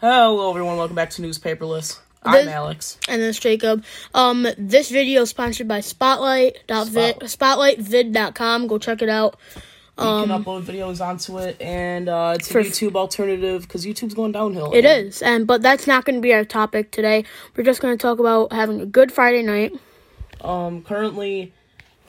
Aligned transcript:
Hello, 0.00 0.48
everyone. 0.48 0.78
Welcome 0.78 0.96
back 0.96 1.10
to 1.10 1.22
Newspaperless. 1.22 1.98
I'm 2.22 2.32
This- 2.32 2.54
Alex. 2.54 2.98
And 3.06 3.20
this 3.20 3.36
is 3.36 3.40
Jacob. 3.42 3.84
Um, 4.14 4.46
this 4.56 4.88
video 4.90 5.22
is 5.22 5.28
sponsored 5.30 5.68
by 5.68 5.80
Spotlight.vid, 5.80 7.16
spotlightvid.com. 7.20 8.66
Go 8.66 8.78
check 8.78 9.02
it 9.02 9.10
out. 9.10 9.36
You 9.98 10.04
can 10.04 10.28
upload 10.42 10.62
videos 10.62 11.06
onto 11.06 11.36
it, 11.36 11.60
and 11.60 12.08
uh, 12.08 12.32
it's 12.34 12.50
a 12.50 12.54
YouTube 12.54 12.94
alternative 12.96 13.60
because 13.62 13.84
YouTube's 13.84 14.14
going 14.14 14.32
downhill. 14.32 14.72
It 14.72 14.86
is, 14.86 15.20
and 15.20 15.46
but 15.46 15.60
that's 15.60 15.86
not 15.86 16.06
going 16.06 16.14
to 16.14 16.22
be 16.22 16.32
our 16.32 16.46
topic 16.46 16.90
today. 16.90 17.24
We're 17.54 17.64
just 17.64 17.82
going 17.82 17.98
to 17.98 18.00
talk 18.00 18.18
about 18.18 18.50
having 18.54 18.80
a 18.80 18.86
good 18.86 19.12
Friday 19.12 19.42
night. 19.42 19.74
Um, 20.40 20.82
currently, 20.82 21.52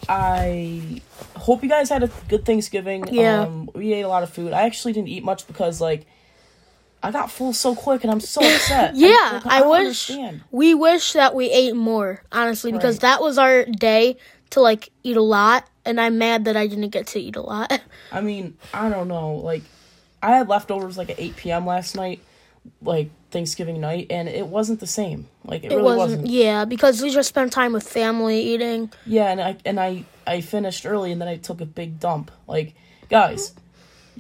I 0.08 1.02
hope 1.36 1.64
you 1.64 1.68
guys 1.68 1.90
had 1.90 2.04
a 2.04 2.10
good 2.30 2.46
Thanksgiving. 2.46 3.06
Yeah. 3.14 3.42
Um, 3.42 3.70
we 3.74 3.92
ate 3.92 4.04
a 4.04 4.08
lot 4.08 4.24
of 4.24 4.30
food. 4.30 4.54
I 4.54 4.62
actually 4.62 4.94
didn't 4.94 5.10
eat 5.10 5.26
much 5.26 5.46
because, 5.46 5.82
like, 5.82 6.06
I 7.04 7.12
got 7.12 7.32
full 7.32 7.54
so 7.54 7.74
quick, 7.76 8.04
and 8.04 8.12
I'm 8.12 8.20
so 8.20 8.42
upset. 8.42 8.96
Yeah, 8.96 9.42
like, 9.44 9.46
I, 9.48 9.60
don't 9.60 9.70
wish 9.70 10.10
understand. 10.12 10.44
we 10.52 10.74
wish 10.76 11.14
that 11.14 11.34
we 11.36 11.50
ate 11.50 11.76
more, 11.76 12.24
honestly, 12.32 12.72
because 12.72 12.96
Right. 12.96 13.02
that 13.02 13.22
was 13.22 13.38
our 13.38 13.66
day 13.66 14.18
to 14.52 14.62
like 14.62 14.92
eat 15.04 15.18
a 15.18 15.22
lot, 15.22 15.68
and 15.86 16.00
I'm 16.00 16.18
mad 16.18 16.46
that 16.46 16.56
I 16.56 16.68
didn't 16.68 16.90
get 16.90 17.08
to 17.08 17.20
eat 17.20 17.36
a 17.36 17.42
lot. 17.42 17.82
I 18.12 18.22
mean, 18.22 18.56
I 18.74 18.90
don't 18.90 19.08
know. 19.08 19.36
Like, 19.36 19.64
I 20.22 20.32
had 20.36 20.48
leftovers 20.48 20.98
like 20.98 21.10
at 21.10 21.20
8 21.20 21.36
p.m. 21.38 21.66
last 21.66 21.96
night, 21.96 22.20
like 22.82 23.10
Thanksgiving 23.32 23.80
night, 23.82 24.08
and 24.12 24.28
it 24.30 24.46
wasn't 24.46 24.80
the 24.80 24.88
same. 24.88 25.28
Like, 25.46 25.64
it, 25.64 25.72
It 25.72 25.76
really 25.78 25.84
wasn't, 25.96 26.22
wasn't. 26.22 26.28
yeah, 26.30 26.66
because 26.66 27.02
we 27.02 27.10
just 27.10 27.30
spent 27.30 27.52
time 27.52 27.74
with 27.74 27.88
family 27.88 28.42
eating. 28.42 28.92
Yeah, 29.08 29.32
and 29.32 29.42
I 29.42 29.58
and 29.66 29.80
I 29.80 30.04
I 30.28 30.42
finished 30.42 30.86
early, 30.86 31.12
and 31.12 31.20
then 31.20 31.28
I 31.30 31.38
took 31.38 31.62
a 31.62 31.66
big 31.66 32.00
dump. 32.00 32.30
Like, 32.48 32.76
guys, 33.10 33.54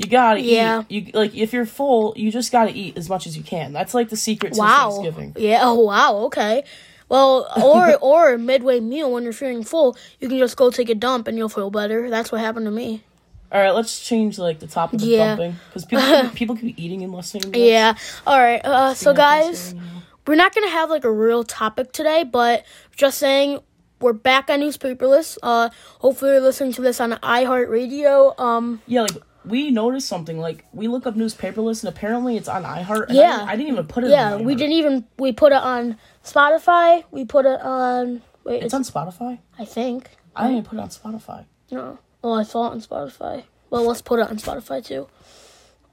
you 0.03 0.09
gotta 0.09 0.41
Yeah. 0.41 0.83
eat. 0.89 1.07
You 1.07 1.11
like 1.13 1.35
if 1.35 1.53
you're 1.53 1.65
full, 1.65 2.13
you 2.15 2.31
just 2.31 2.51
gotta 2.51 2.71
eat 2.71 2.97
as 2.97 3.07
much 3.09 3.27
as 3.27 3.35
you 3.37 3.43
can. 3.43 3.73
That's 3.73 3.93
like 3.93 4.09
the 4.09 4.17
secret 4.17 4.53
to 4.53 4.61
Thanksgiving. 4.61 5.33
Yeah. 5.37 5.59
Oh 5.63 5.79
wow. 5.79 6.15
Okay. 6.27 6.63
Well, 7.09 7.47
or 7.61 7.95
or 8.01 8.33
a 8.33 8.37
midway 8.37 8.79
meal 8.79 9.11
when 9.11 9.23
you're 9.23 9.33
feeling 9.33 9.63
full, 9.63 9.97
you 10.19 10.29
can 10.29 10.37
just 10.37 10.55
go 10.57 10.69
take 10.71 10.89
a 10.89 10.95
dump 10.95 11.27
and 11.27 11.37
you'll 11.37 11.49
feel 11.49 11.69
better. 11.69 12.09
That's 12.09 12.31
what 12.31 12.41
happened 12.41 12.65
to 12.67 12.71
me. 12.71 13.03
All 13.51 13.59
right, 13.61 13.71
let's 13.71 13.99
change 13.99 14.39
like 14.39 14.59
the 14.59 14.67
topic 14.67 15.01
of 15.01 15.07
Yeah. 15.07 15.35
dumping 15.35 15.55
because 15.67 15.83
people 15.83 16.05
can, 16.05 16.29
people 16.41 16.55
can 16.55 16.67
be 16.67 16.83
eating 16.83 17.03
and 17.03 17.13
listening. 17.13 17.51
To. 17.51 17.59
Yeah. 17.59 17.95
All 18.25 18.39
right. 18.39 18.61
Uh, 18.63 18.93
so 18.93 19.13
guys, 19.13 19.43
Thanksgiving, 19.73 19.83
you 19.87 19.93
know. 19.95 20.01
we're 20.27 20.35
not 20.35 20.55
gonna 20.55 20.69
have 20.69 20.89
like 20.89 21.03
a 21.03 21.11
real 21.11 21.43
topic 21.43 21.91
today, 21.91 22.23
but 22.23 22.65
just 22.95 23.17
saying 23.17 23.59
we're 23.99 24.13
back 24.13 24.49
on 24.49 24.61
newspaperless. 24.61 25.37
Uh, 25.43 25.69
hopefully 25.99 26.31
you're 26.31 26.39
listening 26.41 26.71
to 26.73 26.81
this 26.81 27.01
on 27.01 27.11
iHeartRadio. 27.11 28.39
Um, 28.39 28.81
Yeah, 28.87 29.01
like 29.01 29.11
we 29.45 29.71
noticed 29.71 30.07
something. 30.07 30.39
Like 30.39 30.65
we 30.73 30.87
look 30.87 31.05
up 31.07 31.15
newspaperless, 31.15 31.83
and 31.83 31.89
apparently 31.95 32.37
it's 32.37 32.47
on 32.47 32.63
iHeart. 32.63 33.09
and 33.09 33.17
I 33.17 33.21
Yeah. 33.21 33.31
didn't- 33.37 33.49
I, 33.49 33.55
didn't 33.55 33.73
even 33.73 33.87
put 33.87 34.03
it. 34.03 34.09
yeah, 34.11 34.33
on 34.35 34.43
we 34.43 34.55
didn't 34.55 34.73
even 34.73 35.05
we 35.17 35.31
put 35.31 35.51
it 35.51 35.61
on 35.61 35.97
Spotify. 36.23 37.03
We 37.11 37.25
put 37.25 37.45
it 37.45 37.61
on. 37.61 38.21
Wait, 38.43 38.63
It's 38.63 38.73
on 38.73 38.83
Spotify. 38.83 39.39
I 39.59 39.65
think. 39.65 40.09
I 40.35 40.43
didn't 40.43 40.57
even 40.57 40.69
put 40.69 40.77
it 40.79 40.81
on 40.81 40.89
Spotify. 40.89 41.45
No. 41.71 41.99
Oh, 42.23 42.33
I 42.33 42.43
saw 42.43 42.67
it 42.67 42.71
on 42.71 42.81
Spotify. 42.81 43.43
Well, 43.69 43.83
let's 43.87 44.01
put 44.01 44.19
it 44.19 44.29
on 44.29 44.37
Spotify 44.37 44.83
too. 44.85 45.07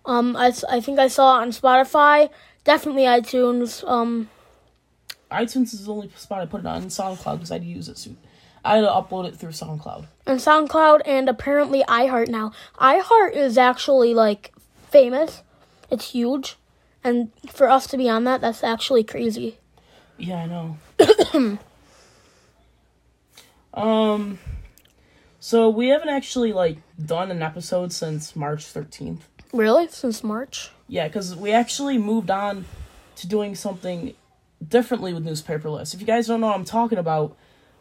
Um, 0.07 0.37
I, 0.37 0.53
I 0.71 0.81
think 0.81 0.99
I 0.99 1.09
saw 1.09 1.39
it 1.39 1.43
on 1.43 1.51
Spotify. 1.51 2.31
Definitely 2.65 3.03
iTunes. 3.05 3.87
Um, 3.89 4.31
iTunes 5.31 5.75
is 5.75 5.85
the 5.87 5.93
only 5.93 6.11
spot 6.17 6.41
I 6.41 6.47
put 6.47 6.61
it 6.61 6.67
on. 6.67 6.85
SoundCloud 6.87 7.35
because 7.35 7.53
I'd 7.53 7.65
use 7.65 7.89
it 7.89 7.99
soon. 7.99 8.17
I 8.65 8.77
had 8.77 8.83
to 8.83 8.89
upload 8.89 9.27
it 9.27 9.37
through 9.37 9.51
SoundCloud. 9.51 10.07
and 10.27 10.41
SoundCloud, 10.41 11.03
and 11.05 11.29
apparently 11.29 11.83
iHeart 11.89 12.29
now. 12.29 12.53
iHeart 12.79 13.35
is 13.35 13.57
actually 13.59 14.15
like 14.15 14.53
famous. 14.91 15.43
It's 15.91 16.11
huge, 16.11 16.57
and 17.03 17.31
for 17.49 17.69
us 17.69 17.87
to 17.89 17.97
be 17.97 18.09
on 18.09 18.25
that, 18.25 18.41
that's 18.41 18.63
actually 18.63 19.05
crazy. 19.05 19.59
Yeah, 20.19 20.43
I 20.43 20.47
know. 20.47 21.59
um, 23.75 24.39
so 25.41 25.71
we 25.71 25.89
haven't 25.89 26.09
actually 26.09 26.53
like 26.53 26.79
done 27.03 27.31
an 27.31 27.43
episode 27.43 27.93
since 27.93 28.35
March 28.37 28.65
thirteenth. 28.67 29.29
Really, 29.53 29.89
since 29.89 30.23
March. 30.23 30.71
Yeah, 30.89 31.07
because 31.07 31.35
we 31.37 31.53
actually 31.53 31.97
moved 31.97 32.31
on 32.31 32.65
to 33.17 33.27
doing 33.27 33.55
something 33.55 34.15
differently 34.67 35.15
with 35.15 35.25
newspaperless. 35.25 35.95
If 35.95 36.01
you 36.01 36.07
guys 36.07 36.27
don't 36.27 36.41
know 36.41 36.49
what 36.49 36.57
I'm 36.57 36.65
talking 36.65 36.99
about, 36.99 37.37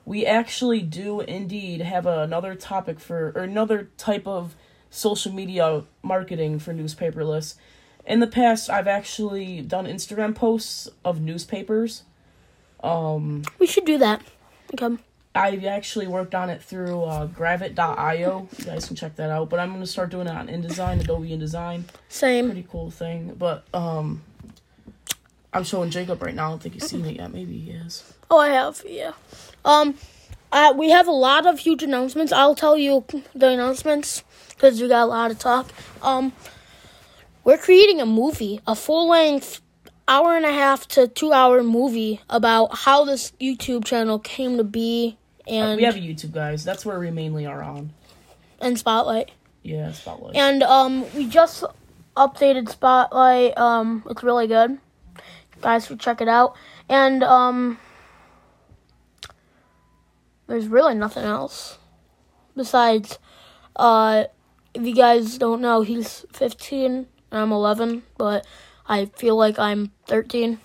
we 0.08 0.26
actually 0.26 0.82
do 0.82 1.20
indeed 1.20 1.82
have 1.82 2.06
another 2.06 2.56
topic 2.56 2.98
for 2.98 3.34
or 3.36 3.44
another 3.44 3.90
type 3.98 4.26
of 4.26 4.56
social 4.90 5.34
media 5.34 5.84
marketing 6.02 6.60
for 6.60 6.74
newspaperless. 6.74 7.56
In 8.06 8.22
the 8.22 8.28
past, 8.28 8.70
I've 8.70 8.88
actually 8.88 9.60
done 9.60 9.86
Instagram 9.86 10.34
posts 10.34 10.88
of 11.04 11.20
newspapers. 11.20 12.04
Um, 12.82 13.44
We 13.60 13.68
should 13.68 13.84
do 13.84 13.98
that. 13.98 14.22
Okay. 14.74 14.96
I've 15.36 15.66
actually 15.66 16.08
worked 16.08 16.34
on 16.34 16.50
it 16.50 16.64
through 16.64 17.04
uh, 17.04 17.28
Gravit.io. 17.28 18.48
You 18.58 18.66
guys 18.66 18.88
can 18.88 18.96
check 18.96 19.18
that 19.18 19.30
out. 19.30 19.50
But 19.50 19.60
I'm 19.60 19.74
gonna 19.74 19.86
start 19.86 20.10
doing 20.10 20.28
it 20.28 20.34
on 20.34 20.48
InDesign, 20.48 21.02
Adobe 21.02 21.32
InDesign. 21.32 21.84
Same. 22.08 22.46
Pretty 22.46 22.66
cool 22.72 22.92
thing. 22.92 23.36
But 23.38 23.66
um, 23.74 24.24
I'm 25.52 25.66
showing 25.66 25.90
Jacob 25.90 26.24
right 26.24 26.34
now. 26.34 26.48
I 26.48 26.50
don't 26.52 26.64
think 26.64 26.76
he's 26.76 26.88
seen 26.88 27.04
it 27.04 27.18
yet. 27.18 27.34
Maybe 27.34 27.58
he 27.60 27.72
is. 27.72 28.14
Oh, 28.30 28.40
I 28.40 28.50
have. 28.50 28.84
Yeah. 28.86 29.14
Um, 29.64 29.96
uh, 30.52 30.74
we 30.78 30.90
have 30.90 31.08
a 31.08 31.12
lot 31.12 31.46
of 31.46 31.60
huge 31.60 31.84
announcements. 31.84 32.32
I'll 32.32 32.56
tell 32.56 32.78
you 32.78 33.06
the 33.34 33.50
announcements 33.50 34.24
because 34.50 34.82
we 34.82 34.88
got 34.88 35.04
a 35.04 35.06
lot 35.06 35.30
to 35.30 35.36
talk. 35.36 35.72
Um, 36.02 36.34
we're 37.44 37.58
creating 37.58 38.02
a 38.02 38.06
movie, 38.06 38.60
a 38.68 38.76
full 38.76 39.10
length, 39.10 39.62
hour 40.08 40.36
and 40.36 40.46
a 40.46 40.52
half 40.52 40.88
to 40.90 41.08
two 41.08 41.34
hour 41.34 41.64
movie 41.64 42.22
about 42.30 42.78
how 42.80 43.06
this 43.06 43.32
YouTube 43.40 43.86
channel 43.86 44.20
came 44.20 44.58
to 44.58 44.64
be 44.64 45.18
and 45.48 45.78
we 45.78 45.84
have 45.84 45.96
a 45.96 46.00
YouTube, 46.00 46.34
guys. 46.34 46.64
That's 46.64 46.86
where 46.86 47.00
we 47.00 47.10
mainly 47.12 47.46
are 47.46 47.62
on. 47.62 47.94
and 48.60 48.78
Spotlight. 48.78 49.32
Yeah, 49.64 49.92
Spotlight. 49.92 50.36
And 50.36 50.62
um, 50.64 51.06
we 51.14 51.28
just 51.28 51.64
updated 52.16 52.70
Spotlight. 52.70 53.58
Um, 53.58 54.04
it's 54.10 54.24
really 54.24 54.48
good. 54.48 54.78
Guys 55.62 55.88
should 55.88 56.00
check 56.00 56.22
it 56.22 56.28
out. 56.28 56.56
And 56.90 57.24
um, 57.24 57.80
there's 60.48 60.68
really 60.68 60.96
nothing 60.96 61.24
else 61.24 61.78
besides. 62.56 63.20
Uh, 63.76 64.26
if 64.74 64.84
you 64.86 64.96
guys 64.96 65.38
don't 65.38 65.62
know, 65.62 65.82
he's 65.82 66.26
15 66.34 66.92
and 66.92 67.08
I'm 67.32 67.52
11, 67.52 68.04
but 68.18 68.46
I 68.88 69.06
feel 69.06 69.36
like 69.36 69.60
I'm 69.60 69.92
13. 70.08 70.60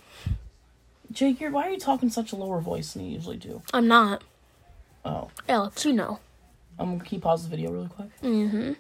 Jake, 1.10 1.40
you're, 1.40 1.50
why 1.50 1.66
are 1.68 1.70
you 1.70 1.78
talking 1.78 2.08
such 2.08 2.32
a 2.32 2.36
lower 2.36 2.60
voice 2.60 2.92
than 2.92 3.04
you 3.04 3.12
usually 3.14 3.36
do? 3.36 3.62
I'm 3.74 3.86
not. 3.86 4.24
Oh, 5.04 5.30
Alex, 5.48 5.84
you 5.84 5.92
know. 5.92 6.20
I'm 6.78 6.92
gonna 6.96 7.04
keep 7.04 7.22
pause 7.22 7.44
the 7.44 7.50
video 7.50 7.70
really 7.70 7.88
quick. 7.88 8.08
Mm-hmm. 8.22 8.72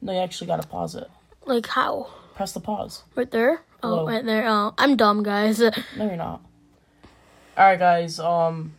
No, 0.00 0.12
you 0.12 0.18
actually 0.18 0.46
gotta 0.48 0.66
pause 0.66 0.94
it. 0.94 1.08
Like 1.46 1.66
how? 1.66 2.08
Press 2.34 2.52
the 2.52 2.60
pause. 2.60 3.02
Right 3.14 3.30
there? 3.30 3.62
Oh, 3.82 3.88
Hello. 3.90 4.06
right 4.08 4.24
there. 4.24 4.46
Oh, 4.48 4.74
I'm 4.78 4.96
dumb, 4.96 5.22
guys. 5.22 5.60
No, 5.60 5.70
you're 5.98 6.16
not. 6.16 6.40
All 7.56 7.64
right, 7.64 7.78
guys. 7.78 8.18
Um, 8.18 8.74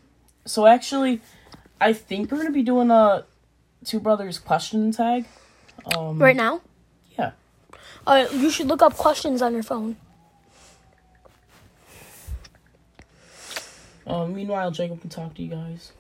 so 0.49 0.65
actually, 0.65 1.21
I 1.79 1.93
think 1.93 2.31
we're 2.31 2.39
gonna 2.39 2.51
be 2.51 2.63
doing 2.63 2.89
a 2.91 3.25
two 3.85 3.99
brothers 3.99 4.39
question 4.39 4.91
tag. 4.91 5.25
Um, 5.95 6.21
right 6.21 6.35
now? 6.35 6.61
Yeah. 7.17 7.31
Uh, 8.05 8.25
you 8.33 8.49
should 8.49 8.67
look 8.67 8.81
up 8.81 8.95
questions 8.95 9.41
on 9.41 9.53
your 9.53 9.63
phone. 9.63 9.97
Um, 14.07 14.33
meanwhile, 14.33 14.71
Jacob 14.71 15.01
can 15.01 15.09
talk 15.09 15.35
to 15.35 15.43
you 15.43 15.49
guys. 15.49 15.91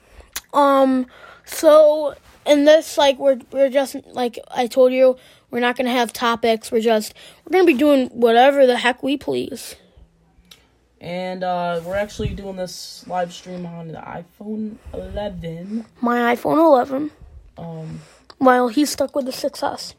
Um, 0.51 1.05
so 1.45 2.15
in 2.45 2.65
this, 2.65 2.97
like, 2.97 3.19
we're 3.19 3.39
we're 3.51 3.69
just 3.69 3.95
like 4.07 4.39
I 4.49 4.65
told 4.65 4.91
you, 4.91 5.15
we're 5.51 5.59
not 5.59 5.77
gonna 5.77 5.91
have 5.91 6.11
topics. 6.11 6.71
We're 6.71 6.81
just 6.81 7.13
we're 7.45 7.51
gonna 7.51 7.65
be 7.65 7.77
doing 7.77 8.07
whatever 8.07 8.65
the 8.65 8.77
heck 8.77 9.03
we 9.03 9.15
please. 9.15 9.75
And 11.01 11.43
uh, 11.45 11.79
we're 11.85 11.95
actually 11.95 12.29
doing 12.29 12.57
this 12.57 13.05
live 13.07 13.31
stream 13.31 13.65
on 13.65 13.87
the 13.87 13.99
iPhone 13.99 14.75
11. 14.93 15.85
My 16.01 16.35
iPhone 16.35 16.57
11. 16.57 17.11
Um, 17.57 18.01
While 18.37 18.67
he's 18.67 18.89
stuck 18.89 19.15
with 19.15 19.25
the 19.25 19.31
6S, 19.31 19.95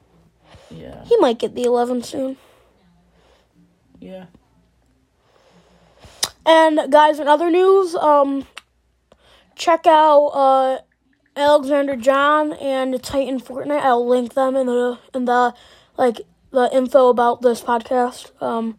yeah, 0.71 1.05
he 1.05 1.17
might 1.17 1.39
get 1.39 1.55
the 1.55 1.65
11 1.65 2.03
soon. 2.03 2.37
yeah. 3.99 4.27
And 6.45 6.91
guys, 6.91 7.19
in 7.19 7.29
other 7.29 7.51
news, 7.51 7.95
um, 7.95 8.47
check 9.55 9.87
out 9.87 10.27
uh 10.29 10.79
Alexander 11.37 11.97
John 11.97 12.55
and 12.55 13.03
Titan 13.03 13.41
Fortnite. 13.41 13.83
I'll 13.83 14.07
link 14.07 14.35
them 14.35 14.57
in 14.57 14.67
the 14.67 14.99
in 15.15 15.27
the 15.27 15.55
like 15.99 16.23
the 16.51 16.71
info 16.73 17.09
about 17.09 17.43
this 17.43 17.61
podcast. 17.61 18.31
Um, 18.43 18.79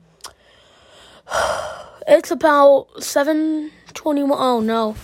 it's 2.08 2.32
about 2.32 2.88
seven 3.04 3.72
twenty 3.94 4.24
one. 4.24 4.38
Oh 4.40 4.60
no. 4.60 4.96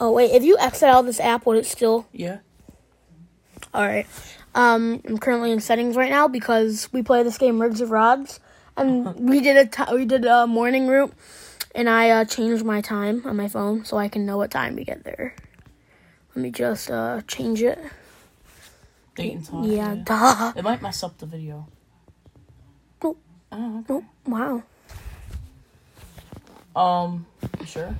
Oh 0.00 0.12
wait, 0.12 0.32
if 0.32 0.42
you 0.42 0.56
exit 0.58 0.88
out 0.88 1.00
of 1.00 1.06
this 1.06 1.20
app, 1.20 1.46
would 1.46 1.56
it 1.58 1.66
still? 1.66 2.06
Yeah. 2.12 2.38
All 3.74 3.82
right. 3.86 4.06
Um, 4.54 5.00
I'm 5.06 5.16
currently 5.18 5.50
in 5.50 5.60
settings 5.60 5.96
right 5.96 6.10
now 6.10 6.28
because 6.28 6.88
we 6.92 7.02
play 7.02 7.22
this 7.22 7.38
game 7.38 7.60
Rigs 7.60 7.80
of 7.80 7.90
Rods. 7.90 8.38
and 8.76 9.14
we 9.28 9.40
did 9.40 9.56
a 9.56 9.66
t- 9.66 9.94
we 9.94 10.04
did 10.04 10.24
a 10.24 10.46
morning 10.46 10.86
route, 10.88 11.12
and 11.74 11.88
I 11.88 12.10
uh, 12.10 12.24
changed 12.24 12.64
my 12.64 12.80
time 12.80 13.22
on 13.24 13.36
my 13.36 13.48
phone 13.48 13.84
so 13.84 13.96
I 13.96 14.08
can 14.08 14.26
know 14.26 14.36
what 14.36 14.50
time 14.50 14.76
we 14.76 14.84
get 14.84 15.04
there. 15.04 15.34
Let 16.34 16.42
me 16.42 16.50
just 16.50 16.90
uh, 16.90 17.20
change 17.26 17.62
it. 17.62 17.78
Date 19.14 19.34
and 19.34 19.44
time. 19.44 19.64
Yeah, 19.64 19.94
duh. 20.02 20.52
It 20.56 20.64
might 20.64 20.80
mess 20.82 21.02
up 21.02 21.18
the 21.18 21.26
video. 21.26 21.68
Nope. 23.02 23.18
Oh, 23.52 23.78
okay. 23.80 23.86
Nope. 23.92 24.04
Wow. 24.26 24.62
Um, 26.74 27.26
sure? 27.66 27.94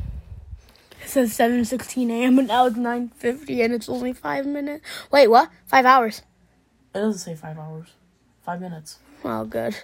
It 1.03 1.09
says 1.09 1.37
7:16 1.37 2.11
a.m. 2.11 2.39
and 2.39 2.49
now 2.49 2.67
it's 2.67 2.77
9:50 2.77 3.65
and 3.65 3.75
it's 3.75 3.89
only 3.89 4.13
five 4.13 4.47
minutes. 4.47 4.85
Wait, 5.11 5.29
what? 5.29 5.51
Five 5.67 5.85
hours. 5.85 6.23
It 6.95 6.99
doesn't 6.99 7.19
say 7.19 7.35
five 7.35 7.59
hours. 7.59 7.89
Five 8.43 8.61
minutes. 8.61 8.99
Oh, 9.25 9.45
good. 9.45 9.77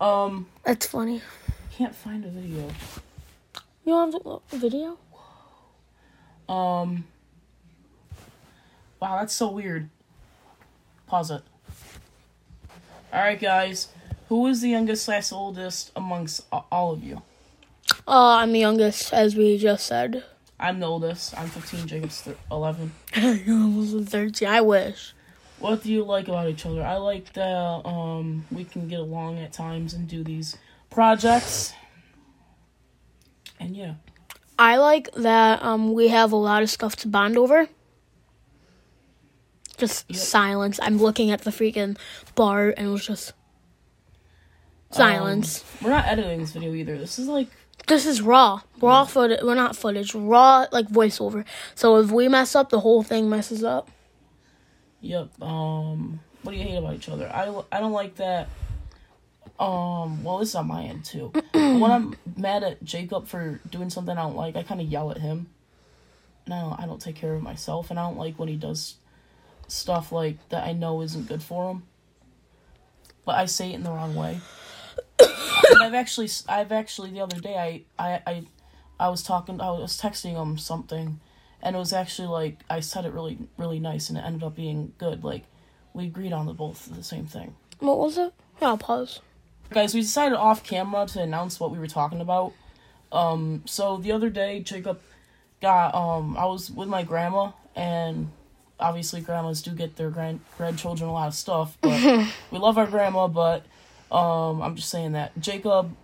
Um, 0.00 0.46
That's 0.64 0.86
funny. 0.86 1.22
can't 1.76 1.94
find 1.94 2.24
a 2.24 2.28
video. 2.28 2.68
You 3.84 3.92
want 3.92 4.42
a 4.52 4.56
video? 4.56 4.98
Um. 6.48 7.04
Wow, 9.00 9.18
that's 9.18 9.34
so 9.34 9.50
weird. 9.50 9.90
Pause 11.08 11.30
it. 11.32 11.42
Alright, 13.12 13.40
guys. 13.40 13.88
Who 14.28 14.46
is 14.46 14.60
the 14.60 14.70
youngest 14.70 15.04
slash 15.04 15.32
oldest 15.32 15.90
amongst 15.96 16.44
all 16.50 16.92
of 16.92 17.02
you? 17.02 17.22
Uh, 18.06 18.36
I'm 18.36 18.52
the 18.52 18.58
youngest, 18.60 19.12
as 19.12 19.36
we 19.36 19.58
just 19.58 19.86
said. 19.86 20.24
I'm 20.58 20.80
the 20.80 20.86
oldest. 20.86 21.38
I'm 21.38 21.48
15. 21.48 21.86
Jacob's 21.86 22.22
th- 22.22 22.36
11. 22.50 22.92
You're 23.16 23.56
almost 23.56 24.08
13. 24.10 24.48
I 24.48 24.60
wish. 24.60 25.14
What 25.58 25.82
do 25.82 25.92
you 25.92 26.04
like 26.04 26.26
about 26.28 26.48
each 26.48 26.66
other? 26.66 26.82
I 26.82 26.96
like 26.96 27.32
that 27.34 27.82
um 27.86 28.44
we 28.50 28.64
can 28.64 28.88
get 28.88 28.98
along 28.98 29.38
at 29.38 29.52
times 29.52 29.94
and 29.94 30.08
do 30.08 30.24
these 30.24 30.56
projects. 30.90 31.72
And 33.60 33.76
yeah. 33.76 33.94
I 34.58 34.76
like 34.78 35.10
that 35.12 35.62
um 35.62 35.92
we 35.94 36.08
have 36.08 36.32
a 36.32 36.36
lot 36.36 36.64
of 36.64 36.70
stuff 36.70 36.96
to 36.96 37.08
bond 37.08 37.38
over. 37.38 37.68
Just 39.78 40.06
Yep. 40.08 40.18
silence. 40.18 40.80
I'm 40.82 40.98
looking 40.98 41.30
at 41.30 41.42
the 41.42 41.50
freaking 41.50 41.96
bar 42.34 42.74
and 42.76 42.88
it 42.88 42.90
was 42.90 43.06
just 43.06 43.32
silence. 44.90 45.60
Um, 45.60 45.84
we're 45.84 45.90
not 45.90 46.06
editing 46.06 46.40
this 46.40 46.52
video 46.52 46.74
either. 46.74 46.98
This 46.98 47.18
is 47.20 47.28
like 47.28 47.48
this 47.86 48.06
is 48.06 48.22
raw. 48.22 48.60
Raw 48.80 49.04
footage. 49.04 49.40
Well, 49.42 49.54
not 49.54 49.76
footage. 49.76 50.14
Raw, 50.14 50.66
like 50.72 50.88
voiceover. 50.88 51.44
So 51.74 51.96
if 51.96 52.10
we 52.10 52.28
mess 52.28 52.54
up, 52.54 52.70
the 52.70 52.80
whole 52.80 53.02
thing 53.02 53.28
messes 53.28 53.64
up. 53.64 53.90
Yep. 55.00 55.42
Um, 55.42 56.20
what 56.42 56.52
do 56.52 56.58
you 56.58 56.64
hate 56.64 56.76
about 56.76 56.94
each 56.94 57.08
other? 57.08 57.28
I, 57.28 57.42
I 57.70 57.80
don't 57.80 57.92
like 57.92 58.16
that. 58.16 58.48
Um, 59.58 60.24
well, 60.24 60.38
this 60.38 60.50
is 60.50 60.54
on 60.54 60.68
my 60.68 60.84
end 60.84 61.04
too. 61.04 61.32
when 61.52 61.90
I'm 61.90 62.16
mad 62.36 62.62
at 62.62 62.82
Jacob 62.82 63.26
for 63.28 63.60
doing 63.68 63.90
something 63.90 64.16
I 64.16 64.22
don't 64.22 64.36
like, 64.36 64.56
I 64.56 64.62
kind 64.62 64.80
of 64.80 64.86
yell 64.86 65.10
at 65.10 65.18
him. 65.18 65.48
And 66.44 66.54
I 66.54 66.60
don't, 66.60 66.80
I 66.80 66.86
don't 66.86 67.00
take 67.00 67.14
care 67.14 67.34
of 67.34 67.42
myself, 67.42 67.90
and 67.90 68.00
I 68.00 68.02
don't 68.02 68.18
like 68.18 68.36
when 68.38 68.48
he 68.48 68.56
does 68.56 68.96
stuff 69.68 70.10
like 70.10 70.36
that 70.48 70.66
I 70.66 70.72
know 70.72 71.00
isn't 71.02 71.28
good 71.28 71.42
for 71.42 71.70
him. 71.70 71.84
But 73.24 73.36
I 73.36 73.46
say 73.46 73.70
it 73.70 73.76
in 73.76 73.84
the 73.84 73.90
wrong 73.90 74.16
way. 74.16 74.40
And 75.70 75.82
I've 75.82 75.94
actually, 75.94 76.28
I've 76.48 76.72
actually 76.72 77.10
the 77.10 77.20
other 77.20 77.40
day 77.40 77.84
I, 77.98 78.04
I, 78.04 78.22
I, 78.26 78.42
I 79.00 79.08
was 79.08 79.22
talking, 79.22 79.60
I 79.60 79.70
was 79.70 80.00
texting 80.00 80.34
him 80.34 80.58
something, 80.58 81.20
and 81.62 81.76
it 81.76 81.78
was 81.78 81.92
actually 81.92 82.28
like 82.28 82.60
I 82.68 82.80
said 82.80 83.04
it 83.04 83.12
really 83.12 83.38
really 83.56 83.78
nice 83.78 84.08
and 84.08 84.18
it 84.18 84.22
ended 84.22 84.42
up 84.42 84.56
being 84.56 84.92
good 84.98 85.22
like 85.24 85.44
we 85.94 86.06
agreed 86.06 86.32
on 86.32 86.46
the 86.46 86.52
both 86.54 86.88
the 86.94 87.02
same 87.04 87.26
thing 87.26 87.54
What 87.78 87.98
was 87.98 88.18
it? 88.18 88.32
Yeah, 88.60 88.68
I'll 88.68 88.78
pause. 88.78 89.20
guys 89.70 89.94
we 89.94 90.00
decided 90.00 90.36
off 90.36 90.64
camera 90.64 91.06
to 91.06 91.20
announce 91.22 91.60
what 91.60 91.70
we 91.70 91.78
were 91.78 91.86
talking 91.86 92.20
about 92.20 92.52
um 93.12 93.62
so 93.64 93.96
the 93.98 94.10
other 94.10 94.28
day 94.30 94.58
jacob 94.60 95.00
got 95.60 95.94
um 95.94 96.36
i 96.36 96.44
was 96.46 96.70
with 96.70 96.88
my 96.88 97.02
grandma 97.04 97.52
and 97.76 98.30
obviously 98.80 99.20
grandmas 99.20 99.62
do 99.62 99.70
get 99.70 99.94
their 99.96 100.10
grand 100.10 100.40
grandchildren 100.58 101.08
a 101.08 101.12
lot 101.12 101.28
of 101.28 101.34
stuff 101.34 101.78
but 101.80 102.26
we 102.50 102.58
love 102.58 102.76
our 102.76 102.86
grandma 102.86 103.28
but 103.28 103.64
um 104.12 104.60
i'm 104.62 104.76
just 104.76 104.88
saying 104.90 105.12
that 105.12 105.32
jacob 105.40 105.94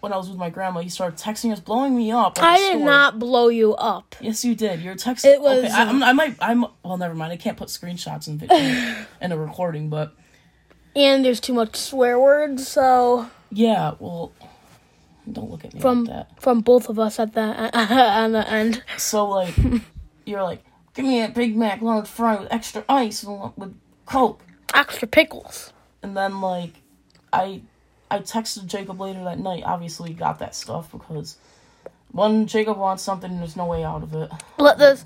when 0.00 0.12
i 0.12 0.16
was 0.16 0.28
with 0.28 0.36
my 0.38 0.50
grandma 0.50 0.80
he 0.80 0.88
started 0.88 1.18
texting 1.18 1.52
us 1.52 1.60
blowing 1.60 1.96
me 1.96 2.10
up 2.12 2.38
I 2.42 2.58
did 2.58 2.72
store. 2.72 2.84
not 2.84 3.18
blow 3.18 3.48
you 3.48 3.74
up. 3.74 4.14
Yes, 4.20 4.44
you 4.44 4.54
did. 4.54 4.80
You're 4.80 4.96
texting. 4.96 5.32
It 5.32 5.40
was, 5.40 5.64
Okay, 5.64 5.70
I, 5.72 5.82
uh, 5.84 5.88
I'm, 5.88 6.02
I 6.02 6.12
might. 6.12 6.36
I'm. 6.40 6.66
Well, 6.82 6.98
never 6.98 7.14
mind. 7.14 7.32
I 7.32 7.36
can't 7.36 7.56
put 7.56 7.68
screenshots 7.68 8.28
in 8.28 8.36
video 8.36 8.58
in 9.22 9.32
a 9.32 9.36
recording, 9.38 9.88
but 9.88 10.14
And 10.94 11.24
there's 11.24 11.40
too 11.40 11.54
much 11.54 11.76
swear 11.76 12.18
words, 12.20 12.68
so 12.68 13.30
yeah. 13.50 13.94
Well, 13.98 14.32
don't 15.32 15.50
look 15.50 15.64
at 15.64 15.72
me 15.72 15.80
from 15.80 16.04
like 16.04 16.28
that. 16.28 16.42
from 16.42 16.60
both 16.60 16.90
of 16.90 16.98
us 16.98 17.18
at 17.18 17.32
the 17.32 17.40
on 18.20 18.32
the 18.32 18.46
end. 18.50 18.82
So 18.98 19.26
like, 19.26 19.54
you're 20.26 20.42
like, 20.42 20.62
give 20.92 21.06
me 21.06 21.22
a 21.22 21.28
Big 21.30 21.56
Mac 21.56 21.80
large 21.80 22.06
fry 22.08 22.36
with 22.36 22.52
extra 22.52 22.84
ice 22.90 23.22
and 23.22 23.52
with 23.56 23.74
Coke, 24.04 24.42
Extra 24.74 25.08
pickles. 25.08 25.72
and 26.02 26.14
then 26.14 26.42
like, 26.42 26.74
I, 27.34 27.62
I 28.10 28.18
texted 28.20 28.66
Jacob 28.66 29.00
later 29.00 29.22
that 29.24 29.38
night. 29.38 29.62
Obviously, 29.64 30.10
he 30.10 30.14
got 30.14 30.38
that 30.38 30.54
stuff 30.54 30.90
because 30.92 31.36
when 32.12 32.46
Jacob 32.46 32.78
wants 32.78 33.02
something, 33.02 33.38
there's 33.38 33.56
no 33.56 33.66
way 33.66 33.82
out 33.84 34.02
of 34.02 34.14
it. 34.14 34.30
Let 34.58 34.78
this 34.78 35.04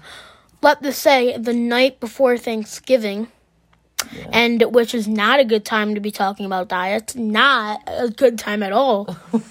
let 0.60 0.82
this 0.82 0.98
say 0.98 1.36
the 1.38 1.52
night 1.54 2.00
before 2.00 2.36
Thanksgiving. 2.36 3.28
Yeah. 4.14 4.28
And 4.32 4.62
which 4.75 4.94
is 4.94 5.08
not 5.08 5.40
a 5.40 5.44
good 5.44 5.64
time 5.64 5.94
to 5.94 6.00
be 6.00 6.10
talking 6.10 6.46
about 6.46 6.69
diets. 6.69 7.16
Not 7.16 7.82
a 7.86 8.08
good 8.08 8.38
time 8.38 8.62
at 8.62 8.72
all. 8.72 9.16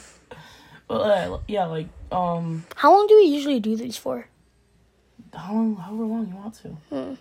But 0.88 1.02
uh, 1.12 1.40
yeah, 1.50 1.66
like 1.66 1.88
um, 2.14 2.64
How 2.78 2.96
long 2.96 3.08
do 3.08 3.18
we 3.18 3.24
usually 3.24 3.60
do 3.60 3.76
these 3.76 3.98
for? 3.98 4.28
how 5.36 5.52
long, 5.54 5.76
however 5.76 6.06
long 6.06 6.28
you 6.30 6.36
want 6.36 6.54
to. 6.64 6.70
Hmm. 6.90 7.14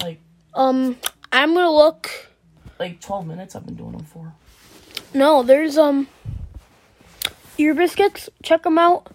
Like 0.00 0.18
Um, 0.54 0.96
I'm 1.30 1.52
gonna 1.52 1.70
look. 1.70 2.10
like 2.78 3.02
12 3.02 3.26
minutes. 3.26 3.54
I've 3.54 3.66
been 3.66 3.74
doing 3.74 3.92
them 3.92 4.04
for. 4.06 4.32
No, 5.16 5.44
there's 5.44 5.78
um 5.78 6.08
ear 7.56 7.72
biscuits. 7.72 8.28
Check 8.42 8.64
them 8.64 8.78
out. 8.78 9.06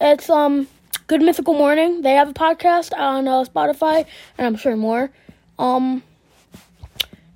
It's 0.00 0.30
um 0.30 0.68
Good 1.08 1.20
Mythical 1.20 1.54
Morning. 1.54 2.02
They 2.02 2.12
have 2.12 2.28
a 2.28 2.32
podcast 2.32 2.96
on 2.96 3.26
uh, 3.26 3.42
Spotify, 3.42 4.06
and 4.38 4.46
I'm 4.46 4.54
sure 4.54 4.76
more. 4.76 5.10
Um, 5.58 6.04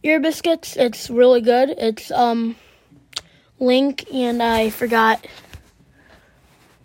ear 0.05 0.21
biscuits. 0.21 0.77
It's 0.77 1.11
really 1.11 1.41
good. 1.41 1.71
It's 1.71 2.13
um 2.13 2.55
Link 3.59 4.05
and 4.15 4.41
I 4.41 4.71
forgot 4.71 5.27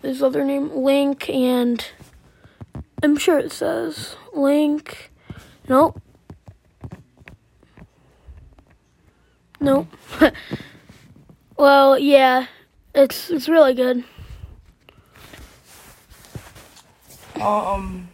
his 0.02 0.24
other 0.24 0.44
name. 0.44 0.76
Link 0.76 1.30
and 1.30 1.86
I'm 3.04 3.16
sure 3.16 3.38
it 3.38 3.52
says 3.52 4.16
Link. 4.34 5.12
Nope. 5.70 6.02
Nope. 9.60 9.88
well, 11.62 12.00
yeah, 12.00 12.48
it's 12.96 13.30
it's 13.30 13.48
really 13.48 13.76
good. 13.76 14.04
Um. 17.40 18.10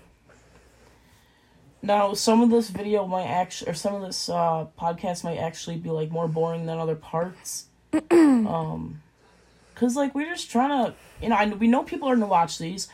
Now, 1.82 2.14
some 2.14 2.42
of 2.42 2.50
this 2.50 2.70
video 2.70 3.08
might 3.08 3.28
actually, 3.28 3.72
or 3.72 3.74
some 3.74 3.96
of 3.96 4.02
this 4.02 4.28
uh, 4.28 4.66
podcast 4.78 5.24
might 5.24 5.38
actually 5.38 5.78
be 5.78 5.90
like 5.90 6.12
more 6.12 6.28
boring 6.28 6.66
than 6.66 6.78
other 6.78 6.96
parts. 6.96 7.68
um, 8.12 9.02
cause 9.76 9.96
like 9.96 10.14
we're 10.14 10.26
just 10.30 10.52
trying 10.52 10.70
to, 10.88 10.94
you 11.22 11.30
know, 11.30 11.36
I 11.36 11.46
we 11.46 11.68
know 11.68 11.84
people 11.84 12.10
are 12.10 12.16
gonna 12.16 12.28
watch 12.28 12.58
these. 12.58 12.90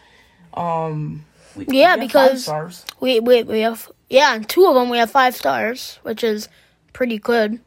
Um, 0.53 1.25
we, 1.55 1.65
we 1.65 1.79
Yeah, 1.79 1.95
five 1.95 1.99
because- 2.01 2.43
stars. 2.43 2.85
We 2.99 3.19
we 3.19 3.41
we 3.41 3.61
have 3.61 3.91
yeah, 4.07 4.35
and 4.35 4.47
two 4.47 4.67
of 4.67 4.75
them 4.75 4.89
we 4.89 4.99
have 4.99 5.09
five 5.09 5.35
stars, 5.35 5.97
which 6.03 6.23
is 6.23 6.47
pretty 6.93 7.17
good. 7.17 7.59